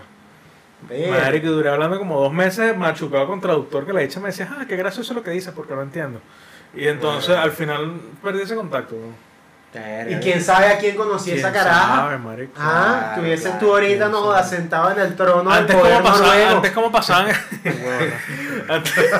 [0.88, 1.18] Verga.
[1.18, 4.48] Madre, que duré hablando como dos meses machucado con traductor que la dicha me decía,
[4.56, 6.20] ah, qué gracioso lo que dices porque no entiendo.
[6.76, 8.94] Y entonces al final perdí ese contacto.
[8.94, 9.27] ¿no?
[10.10, 11.96] Y quién sabe a quién conocí esa ¿Quién caraja.
[11.96, 12.52] sabe, marico?
[12.56, 15.96] Ah, Claro, tuvieses claro, tú ahorita quién no sentado en el trono Antes del poder
[15.98, 16.50] como, pasaba, noruego.
[16.56, 17.26] antes como pasaban
[18.68, 19.12] antes,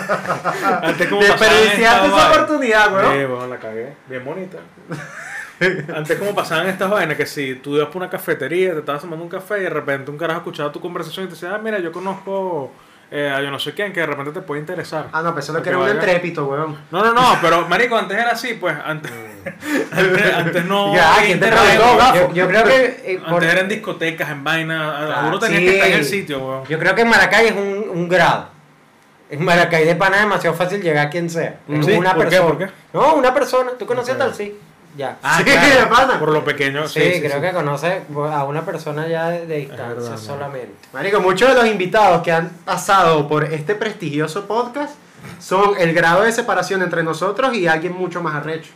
[0.82, 3.12] antes como pasaban Desperdiciaste esa oportunidad, weón.
[3.12, 3.94] Sí, bueno, la cagué.
[4.06, 4.58] Bien bonita.
[5.92, 9.24] Antes como pasaban estas vainas que si tú ibas por una cafetería, te estabas tomando
[9.24, 11.80] un café y de repente un carajo escuchaba tu conversación y te decía, ah, mira,
[11.80, 12.70] yo conozco
[13.10, 15.06] eh, a yo no sé quién que de repente te puede interesar.
[15.12, 16.76] Ah, no, lo que era un entrépito, weón.
[16.90, 19.10] No, no, no, pero marico, antes era así, pues, antes,
[19.92, 20.94] antes, antes no...
[20.94, 21.80] Ya, había ¿quién te internet?
[22.14, 22.84] Yo, yo creo que.
[23.04, 25.66] eh, por- Antes eran discotecas, en vaina, Claro, seguro tenías sí.
[25.66, 26.64] que estar en el sitio, weón.
[26.66, 28.48] Yo creo que en Maracay es un, un grado.
[29.30, 31.60] En Maracay de pana es demasiado fácil llegar a quien sea.
[31.68, 32.30] Es Sí, una ¿por qué?
[32.36, 32.48] persona.
[32.48, 32.72] ¿Por qué?
[32.94, 33.70] No, una persona.
[33.78, 34.20] ¿Tú conoces Ok.
[34.20, 34.34] a tal?
[34.34, 34.58] Sí.
[34.98, 35.16] Ya.
[35.22, 36.18] Ah, Sí, claro, de pana.
[36.18, 37.40] Por lo pequeño, sí, sí, sí, creo sí.
[37.40, 40.74] que conoce a una persona ya de, de distancia solamente.
[40.92, 44.96] Marico, muchos de los invitados que han pasado por este prestigioso podcast
[45.38, 48.72] son el grado de separación entre nosotros y alguien mucho más arrecho.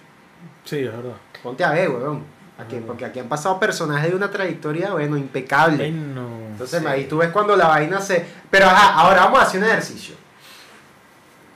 [0.64, 1.16] Sí, es verdad.
[1.42, 2.24] Ponte a ver, weón.
[2.58, 5.82] Aquí, porque aquí han pasado personajes de una trayectoria, bueno, impecable.
[5.84, 6.28] Ay, no.
[6.52, 6.86] Entonces Sí.
[6.86, 8.24] ahí tú ves cuando la vaina se...
[8.48, 10.14] Pero ajá, ahora vamos a hacer un ejercicio.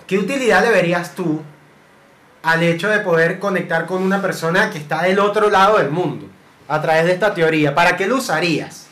[0.08, 1.40] ¿Qué utilidad le verías tú
[2.46, 6.26] al hecho de poder conectar con una persona que está del otro lado del mundo
[6.68, 7.74] a través de esta teoría?
[7.74, 8.86] ¿Para qué lo usarías?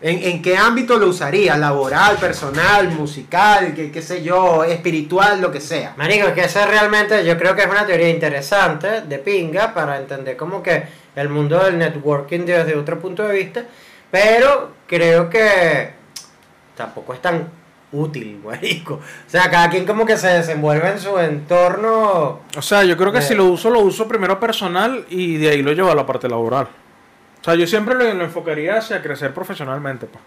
[0.00, 1.56] ¿En, qué ámbito lo usarías?
[1.60, 5.94] ¿Laboral, personal, musical, qué, sé yo, espiritual, lo que sea?
[5.96, 10.36] Marico, que esa realmente yo creo que es una teoría interesante de pinga para entender
[10.36, 10.82] como que
[11.14, 13.62] el mundo del networking desde otro punto de vista,
[14.10, 15.92] pero creo que
[16.76, 17.48] tampoco es tan
[17.92, 18.94] útil, marico.
[18.94, 22.40] O sea, cada quien como que se desenvuelve en su entorno.
[22.56, 23.22] O sea, yo creo que Eh.
[23.22, 26.28] si lo uso, lo uso primero personal y de ahí lo llevo a la parte
[26.28, 26.66] laboral.
[27.40, 30.22] O sea, yo siempre lo, lo enfocaría hacia crecer profesionalmente, pues.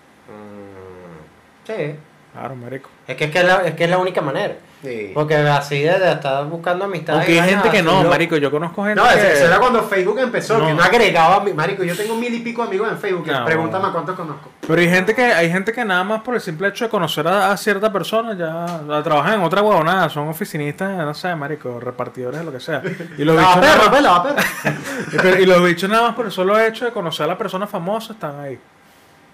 [1.68, 1.96] Sí.
[2.34, 2.90] Claro, marico.
[3.08, 4.56] Es que es, que es, la, es que es la única manera.
[4.84, 5.12] Sí.
[5.14, 7.20] Porque así de, de estar buscando amistades.
[7.22, 8.38] Aunque y hay gente que no, marico.
[8.38, 9.34] Yo conozco gente No, que...
[9.34, 10.68] eso, era cuando Facebook empezó, No.
[10.68, 13.44] que no agregaba, marico, yo tengo mil y pico amigos en Facebook, que No.
[13.44, 14.50] pregúntame a cuántos conozco.
[14.66, 17.28] Pero hay gente que hay gente que nada más por el simple hecho de conocer
[17.28, 22.46] a, a cierta persona ya trabajan en otra huevonada, son oficinistas, no sé, marico, repartidores,
[22.46, 22.82] lo que sea.
[23.18, 24.76] Y los bichos nada perro, más- pues,
[25.22, 27.68] pero- y los bichos nada más por el solo hecho de conocer a la persona
[27.68, 28.54] famosa están ahí.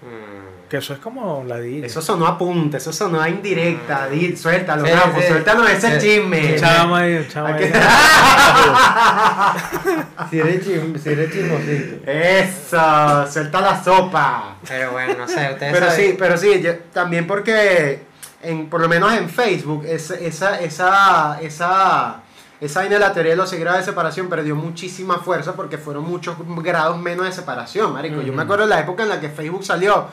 [0.01, 0.54] Mm.
[0.69, 1.85] Que eso es como ladilla.
[1.85, 5.27] Eso sonó a punta, eso sonó a indirecta, di, suéltalo, Sí, Rafa, sí.
[5.27, 6.07] suéltanos ese Sí.
[6.17, 6.55] chisme.
[6.55, 7.71] Chama ahí, chama ahí.
[10.29, 12.09] Si eres, chim- si eres chismosito.
[12.11, 14.55] Eso, suelta la sopa.
[14.67, 16.05] Pero bueno, no sé, ustedes Pero saben.
[16.11, 18.01] sí, pero sí, yo- también porque
[18.41, 22.21] en, por lo menos en Facebook, es- esa, esa, esa,
[22.59, 25.77] esa vaina de la teoría de los seis grados de separación perdió muchísima fuerza porque
[25.77, 28.21] fueron muchos grados menos de separación, marico.
[28.21, 30.07] Yo me acuerdo de la época en la que Facebook salió,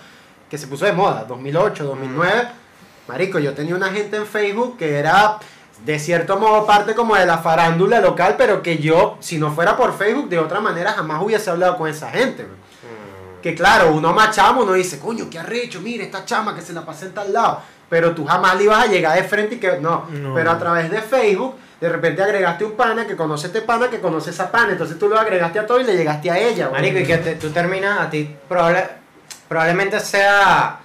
[0.52, 2.48] que se puso de moda, 2008, 2009.
[3.08, 5.38] Marico, yo tenía una gente en Facebook que era
[5.82, 9.78] de cierto modo parte como de la farándula local, pero que yo, si no fuera
[9.78, 12.42] por Facebook, de otra manera jamás hubiese hablado con esa gente.
[12.44, 12.54] bro.
[13.40, 16.74] Que claro, uno más chamo, uno dice, coño, qué arrecho, mire esta chama que se
[16.74, 17.60] la pasé en tal lado.
[17.88, 20.04] Pero tú jamás le ibas a llegar de frente y que no.
[20.10, 20.34] No.
[20.34, 24.00] Pero a través de Facebook, de repente agregaste un pana que conoce este pana que
[24.00, 24.72] conoce esa pana.
[24.72, 26.68] Entonces tú lo agregaste a todo y le llegaste a ella.
[26.68, 29.00] Marico, y que te- tú terminas, a ti probable-
[29.52, 30.78] probablemente sea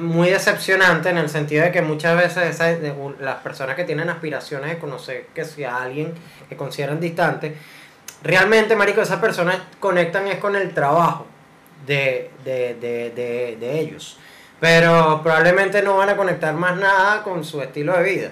[0.00, 3.84] muy decepcionante en el sentido de que muchas veces esa- de- un- las personas que
[3.84, 6.12] tienen aspiraciones de conocer que sea alguien
[6.48, 7.56] que consideran distante,
[8.24, 11.26] realmente, marico, esas personas conectan es con el trabajo
[11.86, 14.18] de, de, de, de, de ellos.
[14.58, 18.30] Pero probablemente no van a conectar más nada con su estilo de vida.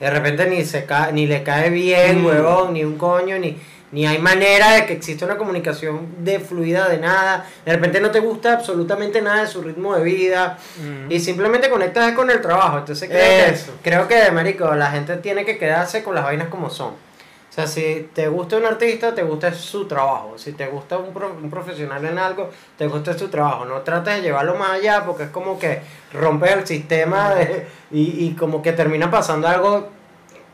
[0.00, 2.26] De repente ni se ca- ni le cae bien, Mm.
[2.26, 3.56] huevón, ni un coño, ni,
[3.94, 7.46] ni hay manera de que exista una comunicación de fluida de nada.
[7.64, 11.10] De repente no te gusta absolutamente nada de su ritmo de vida Mm.
[11.12, 12.78] y simplemente conectas con el trabajo.
[12.78, 13.72] Entonces creo Eso.
[13.82, 16.88] que, creo que, marico, la gente tiene que quedarse con las vainas como son.
[16.90, 20.34] O sea, si te gusta un artista, te gusta su trabajo.
[20.36, 23.64] Si te gusta un, pro- un profesional en algo, te gusta su trabajo.
[23.64, 25.80] No trates de llevarlo más allá porque es como que
[26.12, 29.88] rompes el sistema de- y, y como que termina pasando algo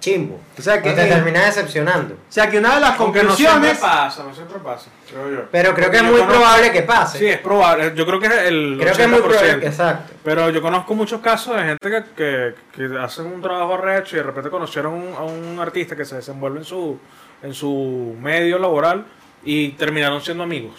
[0.00, 0.40] chimbo.
[0.58, 2.14] O sea que, te eh, termina decepcionando.
[2.14, 3.78] o sea que una de las Aunque no siempre conclusiones.
[3.78, 5.42] pasa, no siempre pasa, creo yo.
[5.52, 7.18] Pero creo que es muy conozco- probable que pase.
[7.18, 7.92] Sí, es probable.
[7.94, 9.22] Yo creo que es el creo que es muy 80%.
[9.28, 9.66] probable.
[9.66, 10.12] Exacto.
[10.24, 12.54] Pero yo conozco muchos casos de gente que, que,
[12.88, 16.16] que hacen un trabajo arrecho y de repente conocieron un- a un artista que se
[16.16, 16.98] desenvuelve en su
[17.42, 19.06] en su medio laboral
[19.44, 20.74] y terminaron siendo amigos.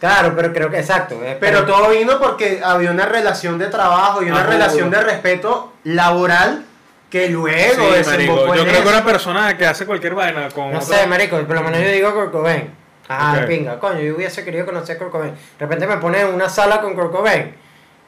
[0.00, 1.14] Claro, pero creo que exacto.
[1.22, 5.00] eh, Pero todo vino porque había una relación de trabajo y una Ah, relación de
[5.02, 6.64] respeto laboral
[7.10, 10.78] que luego Sí, marico, yo creo que una persona que hace cualquier vaina con No
[10.78, 12.70] otro- sé, marico, por lo menos yo digo Kurt Cobain.
[13.08, 13.40] Ajá, Ok.
[13.40, 13.78] de pinga.
[13.80, 15.32] Coño, yo hubiese querido conocer a Kurt Cobain.
[15.32, 17.52] De repente me ponen en una sala con Kurt Cobain.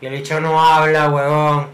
[0.00, 1.66] Y el bicho no habla, huevón.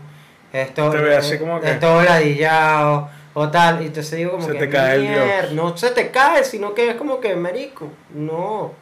[0.53, 3.11] Esto, Te ve así como que- Es todo ladillado.
[3.35, 3.83] O tal.
[3.83, 4.59] Y entonces digo como Se que.
[4.61, 5.55] te cae el.
[5.55, 7.88] No se te cae, sino que es como que, marico.
[8.14, 8.73] No.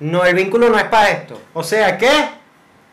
[0.00, 1.40] No, el vínculo no es para esto.
[1.54, 2.08] O sea que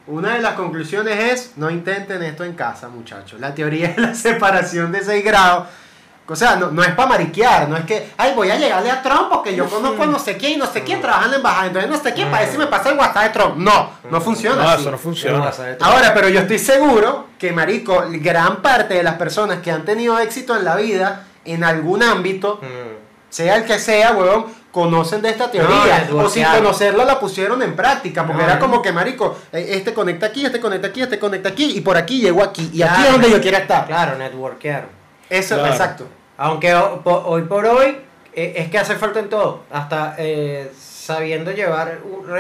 [0.07, 3.39] una de las conclusiones es no intenten esto en casa, muchachos.
[3.39, 5.67] La teoría es la separación de 6 grados.
[6.29, 9.01] O sea, no, no es para mariquear, no es que, ay, voy a llegarle a
[9.01, 11.37] Trump porque yo conozco a no sé quién y no sé quién trabaja en la
[11.37, 13.55] embajada, entonces no sé quién, para ver si me pasa el WhatsApp de Trump.
[13.55, 14.81] No, no funciona No, así.
[14.81, 15.51] eso no funciona.
[15.79, 20.19] Ahora, pero yo estoy seguro que, marico, gran parte de las personas que han tenido
[20.19, 22.97] éxito en la vida, en algún ámbito, Mm.
[23.29, 26.07] sea el que sea, huevón, conocen de esta teoría.
[26.11, 28.27] No, o sin conocerla la pusieron en práctica.
[28.27, 31.49] Porque No, era como que, marico, eh, este conecta aquí, este conecta aquí, este conecta
[31.49, 32.69] aquí, y por aquí llego aquí.
[32.71, 33.87] Y aquí es donde yo quiero estar.
[33.87, 34.85] Claro, networkear.
[35.29, 35.71] Eso, Claro.
[35.71, 36.07] exacto.
[36.37, 37.97] Aunque hoy por hoy
[38.33, 41.97] eh, es que hace falta en todo, hasta eh, sabiendo llevar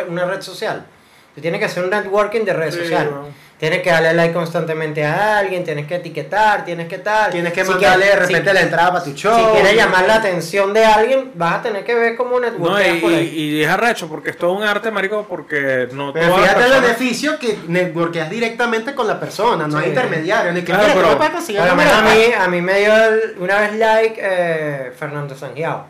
[0.07, 0.85] una red social.
[1.33, 3.09] Tú tienes que hacer un networking de redes Sí, sociales.
[3.11, 3.27] bueno.
[3.59, 7.31] Tienes que darle like constantemente a alguien, tienes que etiquetar, tienes que tal.
[7.31, 9.35] Tienes que Si mandarle de repente si- la entrada para tu show.
[9.35, 12.95] Si quieres llamar la atención de alguien, vas a tener que ver cómo No, networkear
[12.95, 13.33] y, por ahí.
[13.35, 16.53] y- y es arrecho porque es todo un arte, marico, porque no Pero todas las
[16.53, 19.89] fíjate el beneficio que networkeas directamente con la persona, no hay Sí.
[19.89, 20.53] intermediario.
[20.53, 23.59] Ni que Claro, mira, tú pero- conseguir a mí, a mí me dio el- una
[23.61, 25.83] vez like eh, Fernando Sangiao.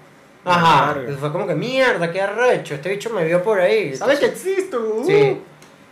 [0.45, 0.93] Ajá.
[0.93, 1.11] Verga.
[1.11, 2.75] Y fue como que mierda, qué arrecho.
[2.75, 3.93] Este bicho me vio por ahí.
[3.93, 4.79] ¿Sabes que existo?
[4.79, 5.05] Uh.
[5.05, 5.37] Sí.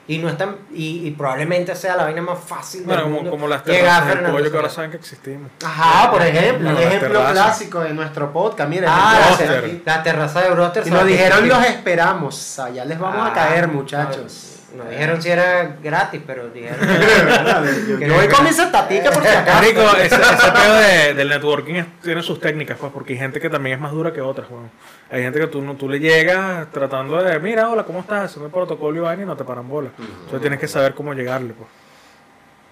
[0.07, 3.15] Y no es tan, y, y probablemente sea la vaina más fácil Bueno, del como,
[3.15, 5.49] mundo como las terrazas del pollo que ahora saben que existimos.
[5.65, 8.69] Ajá, por ejemplo, Bueno, un ejemplo clásico de nuestro podcast.
[8.69, 9.35] Mira, Ah,
[9.85, 10.85] la, terraza de Broster.
[10.85, 12.59] Y nos dijeron los esperamos.
[12.59, 14.54] Allá les vamos a Ah, caer, muchachos.
[14.75, 16.77] Nos dijeron si era gratis, pero dijeron.
[17.87, 19.57] yo, yo voy con mis estaticas por si acaso.
[19.61, 23.39] Marico, ese, ese pedo de- del networking es- tiene sus técnicas, pues, porque hay gente
[23.39, 24.69] que también es más dura que otras, weón.
[25.11, 28.25] Hay gente que tú, no- tú le llegas tratando de, mira, hola, ¿cómo estás?
[28.25, 29.89] Haciendo el protocolo y vaina y no te paran bola.
[29.97, 31.69] Entonces tienes que saber cómo llegarle, pues.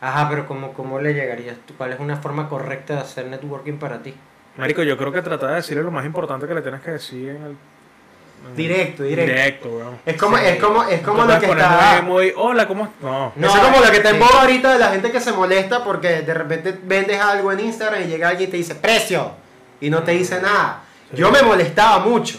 [0.01, 1.73] Ajá, pero ¿cómo, ¿cómo le llegarías tú?
[1.77, 4.13] ¿Cuál es una forma correcta de hacer networking para ti?
[4.58, 7.29] Marico, yo creo que tratar de decirle lo más importante que le tienes que decir
[7.29, 7.58] en el...
[8.56, 9.32] Directo, directo.
[9.34, 9.99] Directo, weón.
[10.06, 10.43] Es como, Sí.
[10.45, 12.01] es como, es como lo que está.
[12.03, 12.93] Muy, hola, ¿cómo?
[13.01, 13.32] No.
[13.36, 14.21] No, eso es como lo que está en sí.
[14.21, 18.03] boga ahorita de la gente que se molesta porque de repente vendes algo en Instagram
[18.03, 19.32] y llega alguien y te dice precio
[19.82, 20.84] y no te dice nada.
[21.13, 22.38] Yo me molestaba mucho.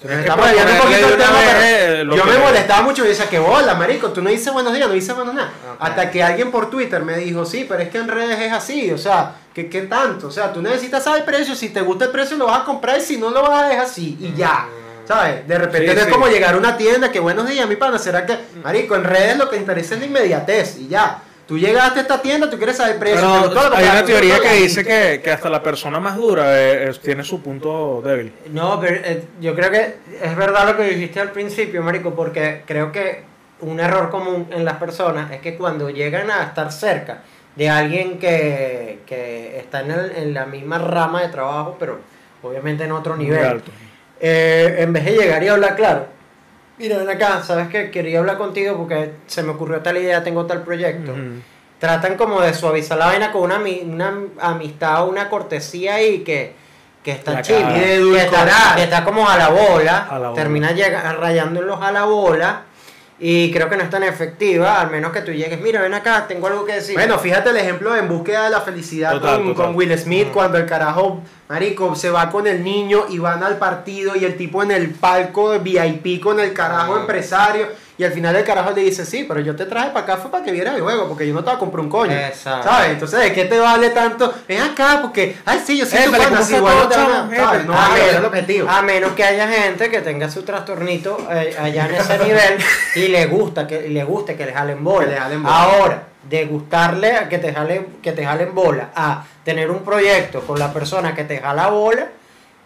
[0.00, 4.22] Un poquito el tema, pero yo me molestaba mucho y decía que bola, marico, tú
[4.22, 5.48] no dices buenos días, no dices buenos nada.
[5.72, 5.76] Ok.
[5.80, 8.92] Hasta que alguien por Twitter me dijo, sí, pero es que en redes es así,
[8.92, 10.28] o sea, ¿qué, qué tanto?
[10.28, 12.64] O sea, tú necesitas saber el precio, si te gusta el precio lo vas a
[12.64, 14.68] comprar y si no lo vas a dejar así y ya.
[15.08, 15.48] ¿Sabes?
[15.48, 16.10] De repente Sí, es sí.
[16.10, 19.38] como llegar a una tienda que buenos días, mi pana, será que, marico, en redes
[19.38, 21.22] lo que interesa es la inmediatez y ya.
[21.46, 23.16] Tú llegaste a esta tienda, tú quieres saber precio.
[23.48, 26.60] Pero lo hay una te teoría que dice que, que hasta la persona más dura
[26.60, 28.34] eh, es- tiene su punto débil.
[28.52, 32.64] No, pero eh, yo creo que es verdad lo que dijiste al principio, Marico, porque
[32.66, 33.24] creo que
[33.60, 37.22] un error común en las personas es que cuando llegan a estar cerca
[37.56, 41.98] de alguien que, que está en, el- en la misma rama de trabajo, pero
[42.42, 43.70] obviamente en otro Muy nivel, alto.
[44.20, 46.06] Eh, en vez de llegar y hablar claro,
[46.78, 50.46] mira, ven acá, sabes que quería hablar contigo porque se me ocurrió tal idea, tengo
[50.46, 51.14] tal proyecto.
[51.78, 56.54] Tratan como de suavizar la vaina con una, una amistad o una cortesía ahí que,
[57.04, 57.40] que está.
[57.40, 60.42] Y de que está, que está como a la bola, A la bola.
[60.42, 62.62] termina llega, rayando en los a la bola
[63.20, 66.26] y creo que no es tan efectiva, al menos que tú llegues, mira, ven acá,
[66.28, 66.94] tengo algo que decir.
[66.94, 69.66] Bueno, fíjate el ejemplo En búsqueda de la felicidad Total, con, total.
[69.66, 73.58] con Will Smith, cuando el carajo, marico, se va con el niño y van al
[73.58, 77.00] partido y el tipo en el palco de VIP con el carajo Ah.
[77.00, 77.66] empresario
[77.98, 80.30] y al final el carajo le dice, sí, pero yo te traje para acá fue
[80.30, 82.12] para que vieras el juego, porque yo no te voy a comprar un coño.
[82.12, 82.68] Exacto.
[82.68, 82.90] ¿Sabes?
[82.90, 84.32] Entonces, ¿de qué te vale tanto?
[84.46, 86.88] Ven acá, porque, ay, sí, yo soy tu Épale, pana, ¿cómo sí, está bueno, todo,
[86.88, 87.62] te van a-.
[87.64, 88.68] No, a, menos, el objetivo.
[88.70, 92.58] a menos que haya gente que tenga su trastornito eh, allá en ese nivel
[92.94, 95.04] y le gusta que y le guste que le jalen bola.
[95.06, 95.56] Que le jalen bola.
[95.62, 100.42] Ahora, de gustarle a que te jalen que te jalen bola a tener un proyecto
[100.42, 102.06] con la persona que te jala bola,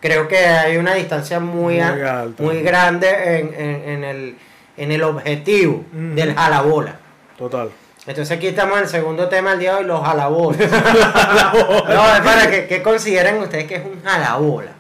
[0.01, 2.43] creo que hay una distancia muy Muy alta.
[2.43, 4.37] muy grande en, en- en el
[4.77, 6.15] en el objetivo Ujú.
[6.15, 6.97] del jalabola.
[7.37, 7.71] Total.
[8.07, 10.59] Entonces aquí estamos en el segundo tema del día de hoy, los jalabolas.
[11.89, 14.73] no, es para que, que consideren ustedes que es un jalabola.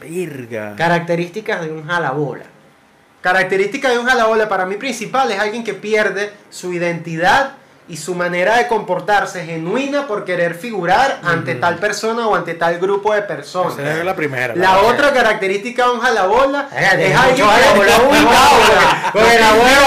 [0.00, 0.74] Virga.
[0.76, 2.44] Características de un jalabola.
[3.20, 7.54] Característica de un jalabola para mí principal es alguien que pierde su identidad
[7.86, 12.78] y su manera de comportarse genuina por querer figurar ante tal persona o ante tal
[12.78, 13.78] grupo de personas.
[13.78, 14.56] Esa es la primera.
[14.56, 18.56] La otra característica de un jalabola Fíjate, es alguien que ubicado,
[19.12, 19.80] porque la abuela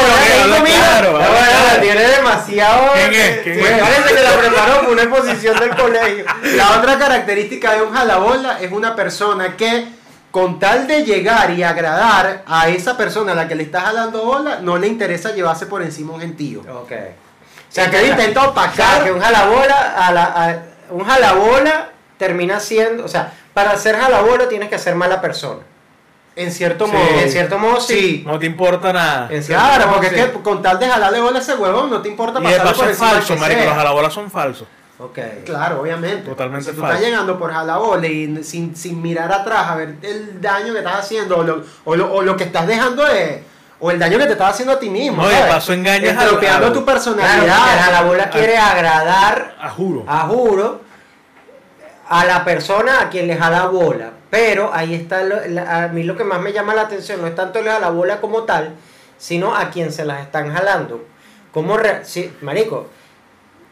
[1.74, 2.94] la tiene demasiado.
[2.94, 3.40] ¿Quién es?
[3.40, 3.80] ¿Quién Sí, es?
[3.82, 6.26] Parece que la preparó una exposición del colegio.
[6.56, 9.88] La otra característica de un jalabola es una persona que
[10.30, 14.24] con tal de llegar y agradar a esa persona a la que le está jalando
[14.24, 16.62] bola, no le interesa llevarse por encima un gentío.
[16.62, 16.92] Ok.
[17.82, 20.58] O sea, que él intenta O sea, opacar que un jalabola, a la, a-
[20.92, 25.62] un jalabola termina siendo, o sea, para ser jalabola tienes que ser mala persona.
[26.36, 26.92] en cierto Sí.
[26.92, 27.20] modo.
[27.20, 28.00] En cierto modo sí.
[28.00, 28.24] Sí.
[28.26, 29.28] No te importa nada.
[29.48, 30.16] Claro, modo, porque sí.
[30.20, 32.86] es que con tal de jalarle bola a ese huevón, no te importa paso por
[32.86, 33.60] es encima al falso, que marico.
[33.62, 33.70] sea.
[33.70, 34.68] Los jalabolas son falsos.
[35.00, 35.20] Ok.
[35.46, 36.30] Claro, obviamente.
[36.30, 36.94] Totalmente si tú falso.
[36.96, 40.98] estás llegando por jalabola y sin, sin mirar atrás a ver el daño que estás
[41.00, 43.44] haciendo o lo, o lo, o lo que estás dejando de...
[43.80, 45.22] O el daño que te estás haciendo a ti mismo.
[45.24, 45.54] No, ¿sabes?
[45.54, 47.38] paso engañas al- Estropeando al- tu Claro, personalidad.
[47.38, 50.04] porque el jalabola quiere agradar A juro.
[50.08, 50.82] a juro
[52.10, 54.12] a la persona a quien le jala bola.
[54.30, 57.28] Pero ahí está, lo- la- a mí lo que más me llama la atención no
[57.28, 58.74] es tanto le jala bola como tal,
[59.18, 61.06] sino a quien se las están jalando.
[61.54, 62.88] Re- si, marico,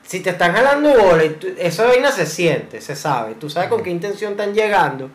[0.04, 3.70] si te están jalando bola, y tú- esa vaina se siente, se sabe, tú sabes
[3.70, 5.10] con qué intención están llegando.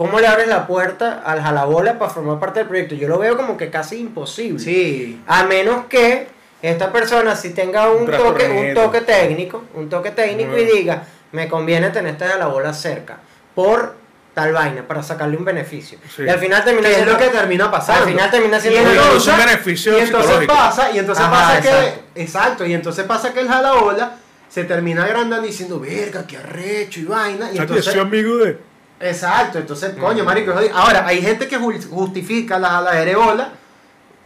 [0.00, 2.94] ¿Cómo le abres la puerta al jalabola para formar parte del proyecto?
[2.94, 4.58] Yo lo veo como que casi imposible.
[4.58, 5.20] Sí.
[5.26, 6.26] A menos que
[6.62, 11.02] esta persona si tenga un Un toque, un toque técnico, un toque técnico y diga,
[11.32, 13.18] me conviene tener esta de la bola cerca
[13.54, 13.94] por
[14.32, 15.98] tal vaina, para sacarle un beneficio.
[16.16, 16.22] Sí.
[16.22, 18.04] Y al final termina Que es siendo lo que termina pasando.
[18.04, 21.30] Al final termina Y siendo incluso cosa- un beneficio y entonces pasa, y entonces Ajá,
[21.30, 22.64] pasa que, exacto.
[22.64, 24.12] y entonces pasa que el jalabola
[24.48, 28.69] se termina agrandando diciendo, verga, qué arrecho y vaina, y entonces, amigo de.
[29.00, 33.48] Exacto, entonces, coño, marico, ahora, hay gente que ju- justifica la jaladera de bola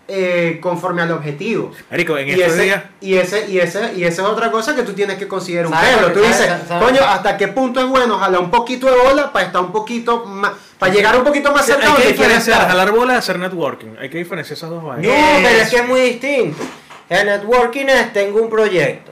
[0.07, 1.73] eh, conforme al objetivo.
[1.91, 2.83] Marico, en Y estos ese, días.
[3.01, 5.73] y ese, y ese, y esa es otra cosa que tú tienes que considerar un
[5.73, 6.13] pelo.
[6.13, 6.85] Tú dices, ¿Sabes?
[6.85, 10.27] coño, ¿hasta qué punto es bueno jalar un poquito de bola para estar un poquito
[10.27, 13.97] más, para llegar un poquito más cerca Hay que diferenciar jalar bola de hacer networking.
[13.99, 15.11] Hay que diferenciar esas dos No, vainas.
[15.43, 16.63] pero es que es muy distinto.
[17.09, 19.11] El networking es tengo un proyecto.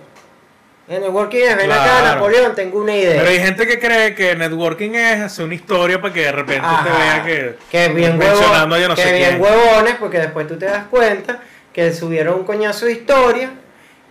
[0.93, 2.03] El networking es ven acá.
[2.03, 3.17] Napoleón, tengo una idea.
[3.21, 6.67] Pero hay gente que cree que networking es hacer una historia para que de repente
[6.67, 6.85] Ajá.
[6.85, 7.57] te vea que.
[7.71, 11.41] que bien mencionando no que sé bien huevones, porque después tú te das cuenta
[11.73, 13.51] que subieron un coñazo de historia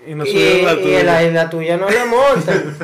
[0.08, 1.04] Y no y, la y tuya.
[1.04, 2.78] la, y la tuya no la montan.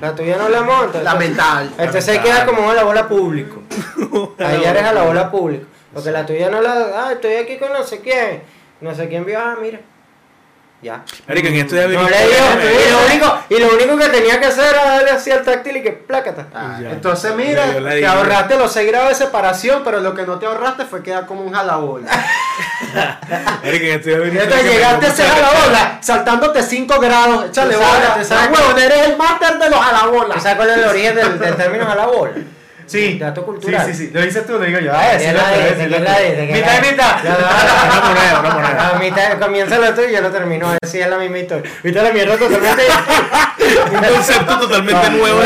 [0.00, 1.04] la tuya no la montan.
[1.04, 1.70] Lamentable.
[1.78, 3.62] Entonces ahí queda como a la bola público.
[4.40, 5.66] Ahí eres a la bola público.
[5.94, 6.72] Porque la tuya no la.
[6.96, 8.42] Ah, estoy aquí con no sé quién.
[8.80, 9.38] No sé quién vio.
[9.38, 9.78] Ah, mira.
[10.82, 11.02] Ya.
[11.26, 11.60] Marico, en vi
[11.96, 12.36] No le dio.
[12.86, 15.78] Y lo, único, y lo único que tenía que hacer era darle así al táctil
[15.78, 16.46] y que plácata.
[16.54, 16.90] Ah, ya.
[16.90, 20.84] entonces mira, te ahorraste los 6 grados de separación, pero lo que no te ahorraste
[20.84, 22.08] fue quedar como un jalabola.
[23.64, 28.16] Marico, en vi una Entonces llegaste a mucha jalabola, saltándote 5 grados, échale bola.
[28.18, 30.42] tú sabes huevón, eres el máster de los ¿Tú jalabolas.
[30.42, 32.32] sabes cuál es el origen del, del término a la bola?
[32.86, 33.84] Sí, Dato cultural.
[33.86, 34.10] Sí, sí, sí.
[34.14, 34.92] Lo dices tú, lo digo yo.
[34.92, 35.74] ¿De Ah, sí, lo dice?
[35.74, 36.12] sí, ¿De lo quién la
[36.56, 37.16] Mitad la y mitad.
[37.24, 38.88] Una moneda, una moneda.
[38.94, 40.68] A mitad, comienza lo tuyo y yo lo termino.
[40.82, 41.70] Así es la misma historia.
[41.82, 42.82] Viste la mierda totalmente.
[43.92, 45.40] Un concepto totalmente nuevo.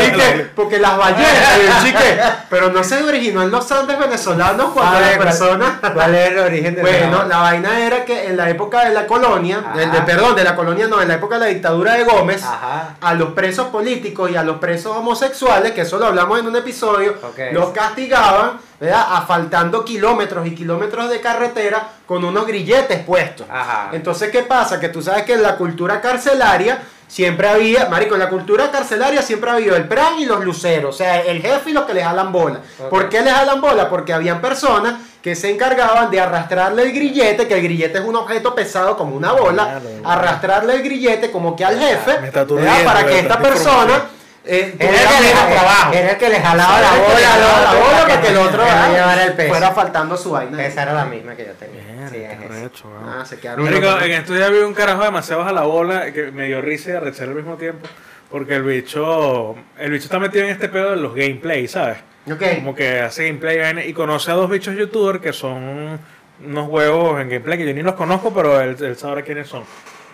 [0.55, 5.27] porque las ballenas, chique, pero no se originó en los Andes venezolanos cuando las ¿cuál-
[5.27, 8.93] personas ¿Cuál es el origen de Bueno, la vaina era que en la época de
[8.93, 12.03] la colonia, de- perdón, de la colonia no, en la época de la dictadura de
[12.03, 12.95] Gómez, Ajá.
[13.01, 16.55] a los presos políticos y a los presos homosexuales, que eso lo hablamos en un
[16.55, 17.53] episodio, Ok.
[17.53, 19.05] los castigaban, ¿verdad?
[19.13, 23.47] Asfaltando kilómetros y kilómetros de carretera con unos grilletes puestos.
[23.49, 23.89] Ajá.
[23.93, 24.79] Entonces, ¿qué pasa?
[24.79, 29.21] Que tú sabes que en la cultura carcelaria siempre había, marico, en la cultura carcelaria
[29.21, 31.93] siempre ha habido el PRAN y los luceros, o sea, el jefe y los que
[31.93, 32.61] le jalan bola.
[32.79, 32.89] Ok.
[32.89, 33.89] ¿Por qué le jalan bola?
[33.89, 38.15] Porque habían personas que se encargaban de arrastrarle el grillete, que el grillete es un
[38.15, 42.83] objeto pesado como una bola, arrastrarle el grillete como que al jefe, ¿verdad?
[42.85, 44.05] para que esta persona
[44.43, 45.93] eh, Era el, que le, trabajo.
[45.93, 48.27] era el que le jalaba la Era que bola, jalaba al la bola para que
[48.27, 50.65] el otro que ah, el fuera faltando su vaina.
[50.65, 51.81] Esa era la misma que yo tenía.
[51.83, 53.03] Mierda, Sí, es weón.
[53.07, 56.31] Ah, se quedaron Marico, en estos días vi un carajo demasiado a la bola que
[56.31, 57.87] me dio risa y arrechar al mismo tiempo.
[58.31, 61.97] Porque el bicho, el bicho está metido en este pedo de los gameplay, ¿sabes?
[62.31, 62.41] Ok.
[62.55, 65.99] Como que hace gameplay y conoce a dos bichos youtubers que son
[66.43, 69.63] unos huevos en gameplay que yo ni los conozco, pero él, él sabrá quiénes son.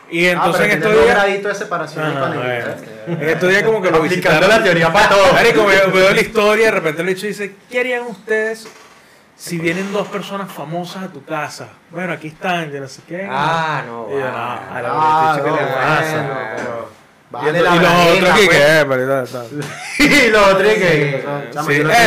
[0.10, 1.44] Y entonces ah, en estos días.
[1.44, 2.76] de separación Ajá, ¿eh?
[3.08, 4.50] En estos días como que lo visitaron.
[4.50, 5.34] la teoría para todo.
[5.34, 8.68] Marico, veo, veo la historia, de repente el bicho dice, ¿qué harían ustedes
[9.36, 11.70] si vienen dos personas famosas a tu casa?
[11.92, 13.28] Bueno, aquí están, yo no sé qué.
[13.30, 14.08] Ah, no.
[14.10, 14.60] Y yo, no, ah.
[14.74, 16.12] a la Ah, bicho, ¿qué le no, pasa?
[16.14, 16.97] bueno, pero Y,
[17.30, 18.58] vale y los otros que, pues.
[19.98, 20.06] ¿qué?
[20.28, 21.24] Y los otros que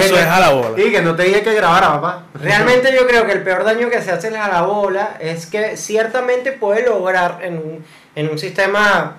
[0.06, 0.80] eso es a la bola.
[0.82, 2.22] Y que no te dije que grabara, papá.
[2.34, 5.76] Realmente yo creo que el peor daño que se hace a la bola es que
[5.76, 9.16] ciertamente puede lograr en un, en un sistema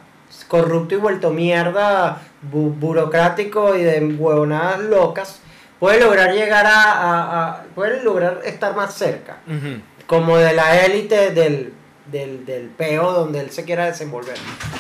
[0.48, 2.18] corrupto y vuelto mierda,
[2.52, 5.40] bu- burocrático y de huevonadas locas,
[5.80, 9.38] puede lograr llegar a, a- a- puede lograr estar más cerca,
[10.08, 11.74] como de la élite del,
[12.06, 14.38] del, del peo donde él se quiera desenvolver.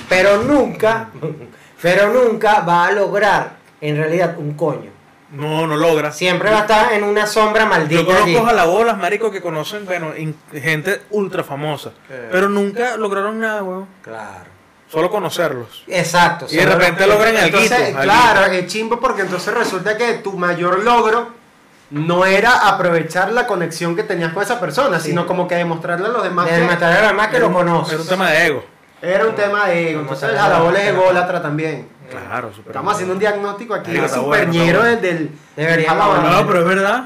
[0.09, 1.09] Pero nunca,
[1.81, 4.91] pero nunca va a lograr en realidad un coño.
[5.31, 6.11] No, no logra.
[6.11, 8.01] Siempre va a estar en una sombra maldita.
[8.01, 8.33] Yo allí.
[8.33, 10.11] conozco jalabolas, marico, que conocen, bueno,
[10.51, 11.93] gente ultra famosa.
[12.09, 12.29] Eh.
[12.31, 13.87] Pero nunca lograron nada, weón.
[14.01, 14.51] Claro.
[14.89, 15.85] Solo conocerlos.
[15.87, 16.47] Exacto.
[16.49, 21.40] Y de repente logran alguito, claro, es chimbo porque entonces resulta que tu mayor logro
[21.91, 25.09] no era aprovechar la conexión que tenías con esa persona, Sí.
[25.09, 27.51] sino como que demostrarle a los demás De que matar a los demás que lo
[27.53, 27.93] conocen.
[27.93, 28.63] Era un tema de ego.
[29.01, 30.01] era un tema de ego.
[30.01, 31.01] Entonces el jalabola es claro.
[31.03, 31.87] ególatra también.
[32.09, 36.23] Claro, súper Estamos haciendo un diagnóstico aquí Marico, está super bueno, del, del Deberíamos.
[36.23, 37.03] No, pero es verdad.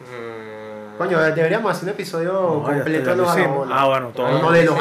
[0.00, 3.76] Mm, Coño, deberíamos hacer un episodio No, completo de los jalabola.
[3.78, 4.28] Ah, bueno, todo.
[4.28, 4.76] No, de los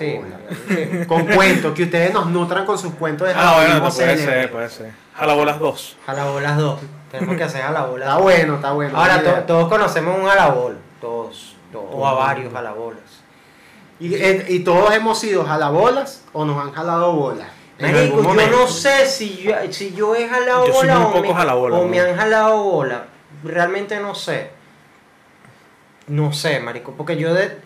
[0.00, 1.06] hicimos.
[1.06, 4.68] Con cuentos, que ustedes nos nutran con sus cuentos de Ah, bueno, puede ser, puede
[4.68, 4.90] ser.
[5.14, 5.96] Jalabolas 2.
[6.06, 6.80] Jalabolas dos.
[7.18, 8.08] Tenemos que hacer jalabolas.
[8.08, 8.98] Está bueno, está bueno.
[8.98, 10.78] Ahora to- todos conocemos un jalabol.
[11.00, 11.56] Todos.
[11.72, 13.02] to- o a varios jalabolas.
[13.98, 17.48] Y, eh, y todos hemos sido jalabolas o nos han jalado bolas.
[17.80, 21.76] Marico, yo no sé si yo, si yo he jalado Yo bola o, me, jalabola,
[21.76, 21.88] o ¿no?
[21.88, 23.04] me han jalado bola.
[23.44, 24.50] Realmente no sé.
[26.06, 26.92] No sé, marico.
[26.92, 27.58] Porque yo de...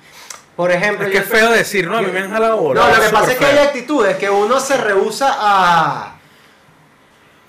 [0.56, 1.06] Por ejemplo...
[1.06, 1.98] Es que yo- es feo decir, ¿no?
[1.98, 2.84] A mí me han jalado bolas.
[2.88, 6.16] No, lo que pasa es que hay actitudes que uno se rehúsa a.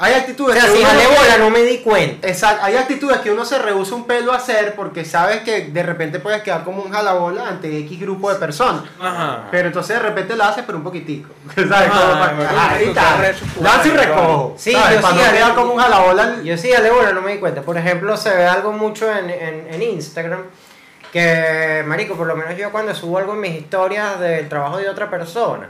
[0.04, 2.28] Hay O actitudes sea, que si uno no- bola no me di cuenta.
[2.28, 5.84] Exacto, hay actitudes que uno se rehúsa un pelo a hacer porque sabes que de
[5.84, 8.84] repente puedes quedar como un jalabola ante X grupo de personas.
[9.00, 9.48] Ajá.
[9.52, 11.30] Pero entonces de repente la haces, pero un poquitico.
[11.56, 11.72] ¿Sabes?
[11.92, 14.56] Ajá, Como para Lanzo y recojo.
[14.58, 14.96] Sí, ¿sabes?
[14.96, 16.42] yo para sí no quedar como un jalabola.
[16.44, 17.62] Yo sí jalé bola, no me di cuenta.
[17.62, 20.42] Por ejemplo, se ve algo mucho en, en, en Instagram.
[21.12, 24.88] Que, marico, por lo menos yo cuando subo algo en mis historias del trabajo de
[24.88, 25.70] otra persona,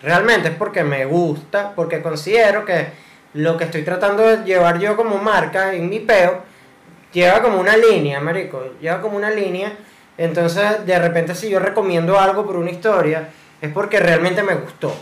[0.00, 2.92] realmente es porque me gusta, porque considero que
[3.36, 6.42] lo que estoy tratando de llevar yo como marca en mi peo,
[7.12, 9.72] lleva como una línea, marico, lleva como una línea.
[10.18, 13.28] Entonces, de repente, si yo recomiendo algo por una historia,
[13.60, 14.94] es porque realmente me gustó.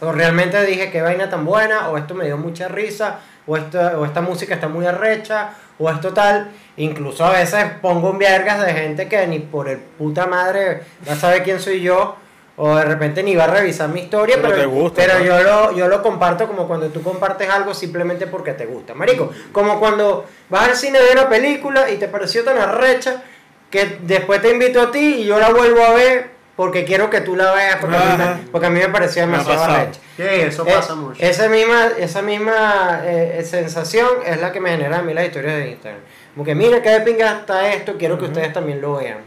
[0.00, 3.78] O realmente dije qué vaina tan buena, o esto me dio mucha risa, o, esto,
[4.00, 6.50] o esta música está muy arrecha, o esto tal.
[6.76, 11.16] Incluso a veces pongo vergas de gente que ni por el puta madre va a
[11.16, 12.16] saber quién soy yo,
[12.62, 15.24] o de repente ni va a revisar mi historia, Pero pero, te gusta, pero ¿no?
[15.24, 18.92] yo, lo, yo lo comparto como cuando tú compartes algo simplemente porque te gusta.
[18.92, 23.22] Marico, como cuando vas al cine a ver una película y te pareció tan arrecha
[23.70, 27.22] que después te invito a ti y yo la vuelvo a ver porque quiero que
[27.22, 29.98] tú la veas, porque, a mí, me- porque a mí me pareció demasiado arrecha.
[30.18, 31.16] Sí, eso Eh, pasa mucho.
[31.24, 35.54] Esa misma, esa misma eh, sensación es la que me genera a mí las historias
[35.56, 36.00] de Instagram.
[36.34, 39.18] Como que mira qué de pinga está esto, quiero que ustedes también lo vean.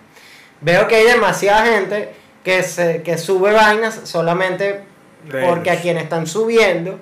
[0.62, 2.14] Veo que hay demasiada gente
[2.44, 4.82] que, se, que sube vainas solamente
[5.30, 5.84] De porque a ellos.
[5.84, 7.00] quien están subiendo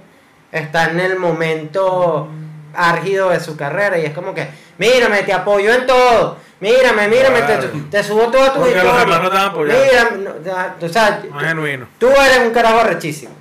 [0.52, 2.28] está en el momento
[2.74, 6.38] árgido de su carrera y es como que, mírame, te apoyo en todo.
[6.60, 7.70] Mírame, mírame, te, Claro.
[7.90, 9.06] te subo todas tus Porque los historias.
[9.08, 9.78] demás no te van a apoyar.
[9.84, 11.88] Mira, no, ya, o sea, Más genuino.
[11.98, 13.34] tú eres un carajo arrechísimo.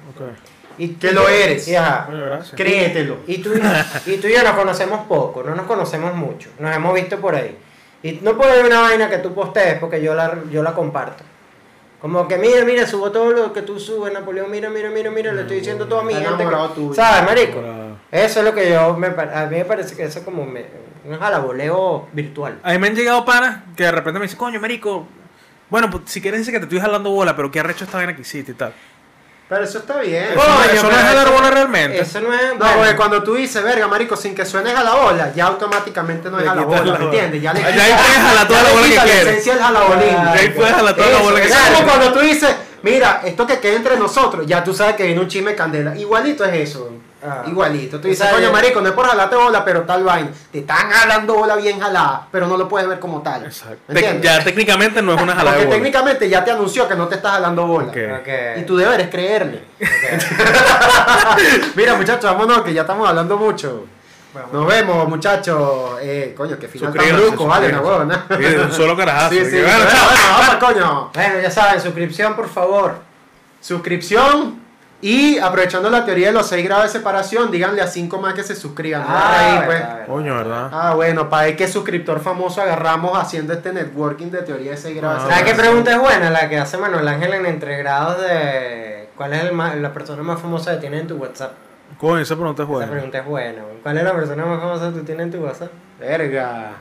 [0.78, 1.68] Y Que lo eres.
[1.68, 2.08] Y, ajá.
[2.56, 3.18] Créetelo.
[3.26, 3.52] Y tú,
[4.06, 7.34] y tú y yo nos conocemos poco, no nos conocemos mucho, nos hemos visto por
[7.34, 7.54] ahí.
[8.02, 11.22] Y no puede haber una vaina que tú postees porque yo la, yo la comparto.
[12.00, 15.32] Como que mira, mira, subo todo lo que tú subes, Napoleón, mira, mira, mira, mira,
[15.34, 16.44] le estoy diciendo a toda mi gente.
[16.44, 16.94] que- tuyo.
[16.94, 17.60] ¿Sabes, marico?
[18.10, 20.64] Eso es lo que yo, me, a mí me parece que eso es como me-
[21.04, 22.58] un jalaboleo virtual.
[22.62, 25.06] A mí me han llegado panas que de repente me dicen, coño, marico,
[25.68, 28.14] bueno, pues si quieres decir que te estoy jalando bola, pero qué arrecho esta vaina
[28.16, 28.72] que hiciste y tal.
[29.50, 30.26] Pero eso está bien.
[30.32, 31.98] Eso no- eso no es jalar bola realmente.
[32.00, 32.40] Eso no es.
[32.52, 35.46] No, bueno, porque cuando tú dices, verga, marico, sin que suenes a la bola, ya
[35.46, 37.42] automáticamente no es Le a la quitas bola, la ¿me entiendes?
[37.42, 39.12] Ya le Ya ahí quitas- puedes jalar toda ya la le bola que quitas la
[39.12, 39.28] quieres.
[39.32, 40.24] esencia del jalabolismo.
[40.24, 41.70] Ya ahí puedes jalar toda la Eso, bola que es quieres.
[41.74, 45.20] como cuando tú dices, mira, esto que queda entre nosotros, ya tú sabes que viene
[45.20, 45.96] un chisme candela.
[45.96, 46.88] Igualito es eso.
[47.22, 47.42] Ah.
[47.46, 48.00] Igualito.
[48.00, 50.30] Tú dices, coño, marico, no es por jalarte bola, pero tal vaina.
[50.50, 53.44] Te están jalando bola bien jalada, pero no lo puedes ver como tal.
[53.44, 53.92] Exacto.
[54.22, 55.76] Ya técnicamente no es una jalada Porque de bola.
[55.76, 57.92] técnicamente ya te anunció que no te estás jalando bola.
[58.56, 59.64] Y tú deberes creerle.
[61.74, 63.84] Mira, muchachos, vámonos, que ya estamos hablando mucho.
[64.52, 65.98] Nos vemos, muchachos.
[66.00, 68.26] Eh, coño, que final tan brusco, vale, una suscríbanse.
[68.28, 68.66] huevona.
[68.66, 69.30] Un solo carajazo.
[69.30, 71.10] Sí, sí, bueno, bueno, vamos, coño.
[71.12, 72.98] Bueno, ya saben, suscripción, por favor.
[73.60, 74.60] Suscripción.
[75.02, 78.42] Y aprovechando la teoría de los 6 grados de separación, díganle a 5 más que
[78.42, 79.00] se suscriban.
[79.02, 79.08] ¿no?
[79.08, 79.78] Ah, Ahí, verdad, pues.
[79.80, 80.06] verdad.
[80.06, 80.70] Coño, ¿verdad?
[80.72, 84.96] Ah, bueno, para ver qué suscriptor famoso agarramos haciendo este networking de teoría de 6
[84.96, 85.84] grados Ah, de ¿Sabes qué separación.
[85.84, 86.30] pregunta es buena?
[86.30, 89.08] La que hace Manuel Ángel en entregrados de.
[89.16, 91.52] ¿Cuál es el más- la persona más famosa que tienes en tu WhatsApp?
[91.98, 92.92] Coño, esa pregunta es Esa buena.
[92.92, 93.62] pregunta es buena.
[93.82, 95.70] ¿Cuál es la persona más famosa que tú tienes en tu WhatsApp?
[95.98, 96.72] Verga.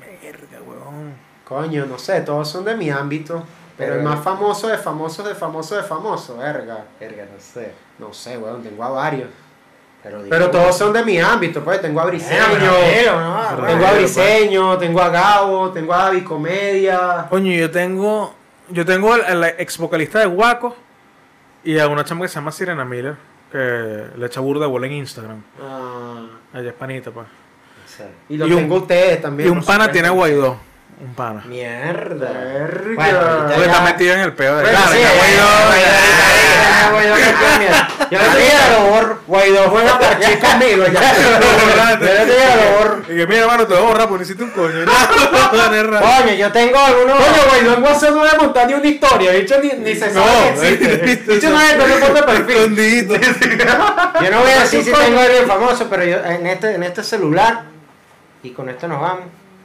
[0.00, 1.14] Verga, weón.
[1.44, 3.44] Coño, no sé, todos son de mi ámbito.
[3.76, 6.84] Pero el más famoso de famosos de famosos de famoso, verga.
[7.00, 7.72] Verga, no sé.
[7.98, 9.28] No sé, weón, tengo a varios.
[10.02, 11.80] Pero, Pero todos son de mi ámbito, pues.
[11.80, 12.38] Tengo a Briseño.
[13.56, 17.26] No, tengo a Briseño, tengo a Gabo, tengo a David Comedia.
[17.30, 18.34] Coño, yo tengo.
[18.68, 20.74] Yo tengo al, al ex vocalista de Waco
[21.64, 23.16] y a una chama que se llama Sirena Miller,
[23.52, 23.58] que
[24.16, 25.42] le echa burda de bola en Instagram.
[25.62, 27.26] Ah, Ella es panita, pues.
[28.28, 29.48] y lo Y un- tengo a ustedes también.
[29.48, 30.56] Y un pana tiene a Guaidó.
[31.04, 31.42] Un pana.
[31.46, 32.30] Mierda.
[32.32, 32.94] Verga.
[32.94, 34.62] Bueno, ya- está metido en el pedo de.
[34.62, 35.06] Bueno, Claro, sí, eh,
[36.92, 37.16] Guaidó-.
[38.10, 39.18] Yo no te digo lo borro.
[39.26, 41.00] Guaidó juega parche conmigo ya.
[41.16, 43.02] Yo no te digo lo borro.
[43.08, 44.84] Y que mira, hermano, te voy a borrar porque hiciste un coño.
[44.86, 47.16] Coño, yo tengo algunos.
[47.18, 49.32] Coño, Guaidó en WhatsApp no debe montar ni una historia.
[49.32, 50.24] Dicho ni, ni se sabe
[50.54, 51.06] No, que existe.
[51.06, 51.32] listo.
[51.32, 53.06] Dicho no es no foto de perfil.
[54.22, 56.82] Yo no voy a decir si tengo a alguien famoso, pero yo en este, en
[56.82, 57.64] este celular,
[58.42, 59.24] y con esto nos vamos,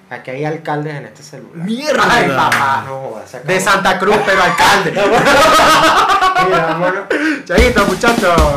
[0.10, 1.66] aquí hay alcaldes en este celular.
[1.66, 2.04] Mierda.
[2.10, 2.84] Ay, papá.
[2.86, 3.46] No jodas.
[3.46, 4.92] De Santa Cruz, pero alcalde.
[6.46, 7.04] Mira, vámonos.
[7.46, 8.54] Chaito, muchachos.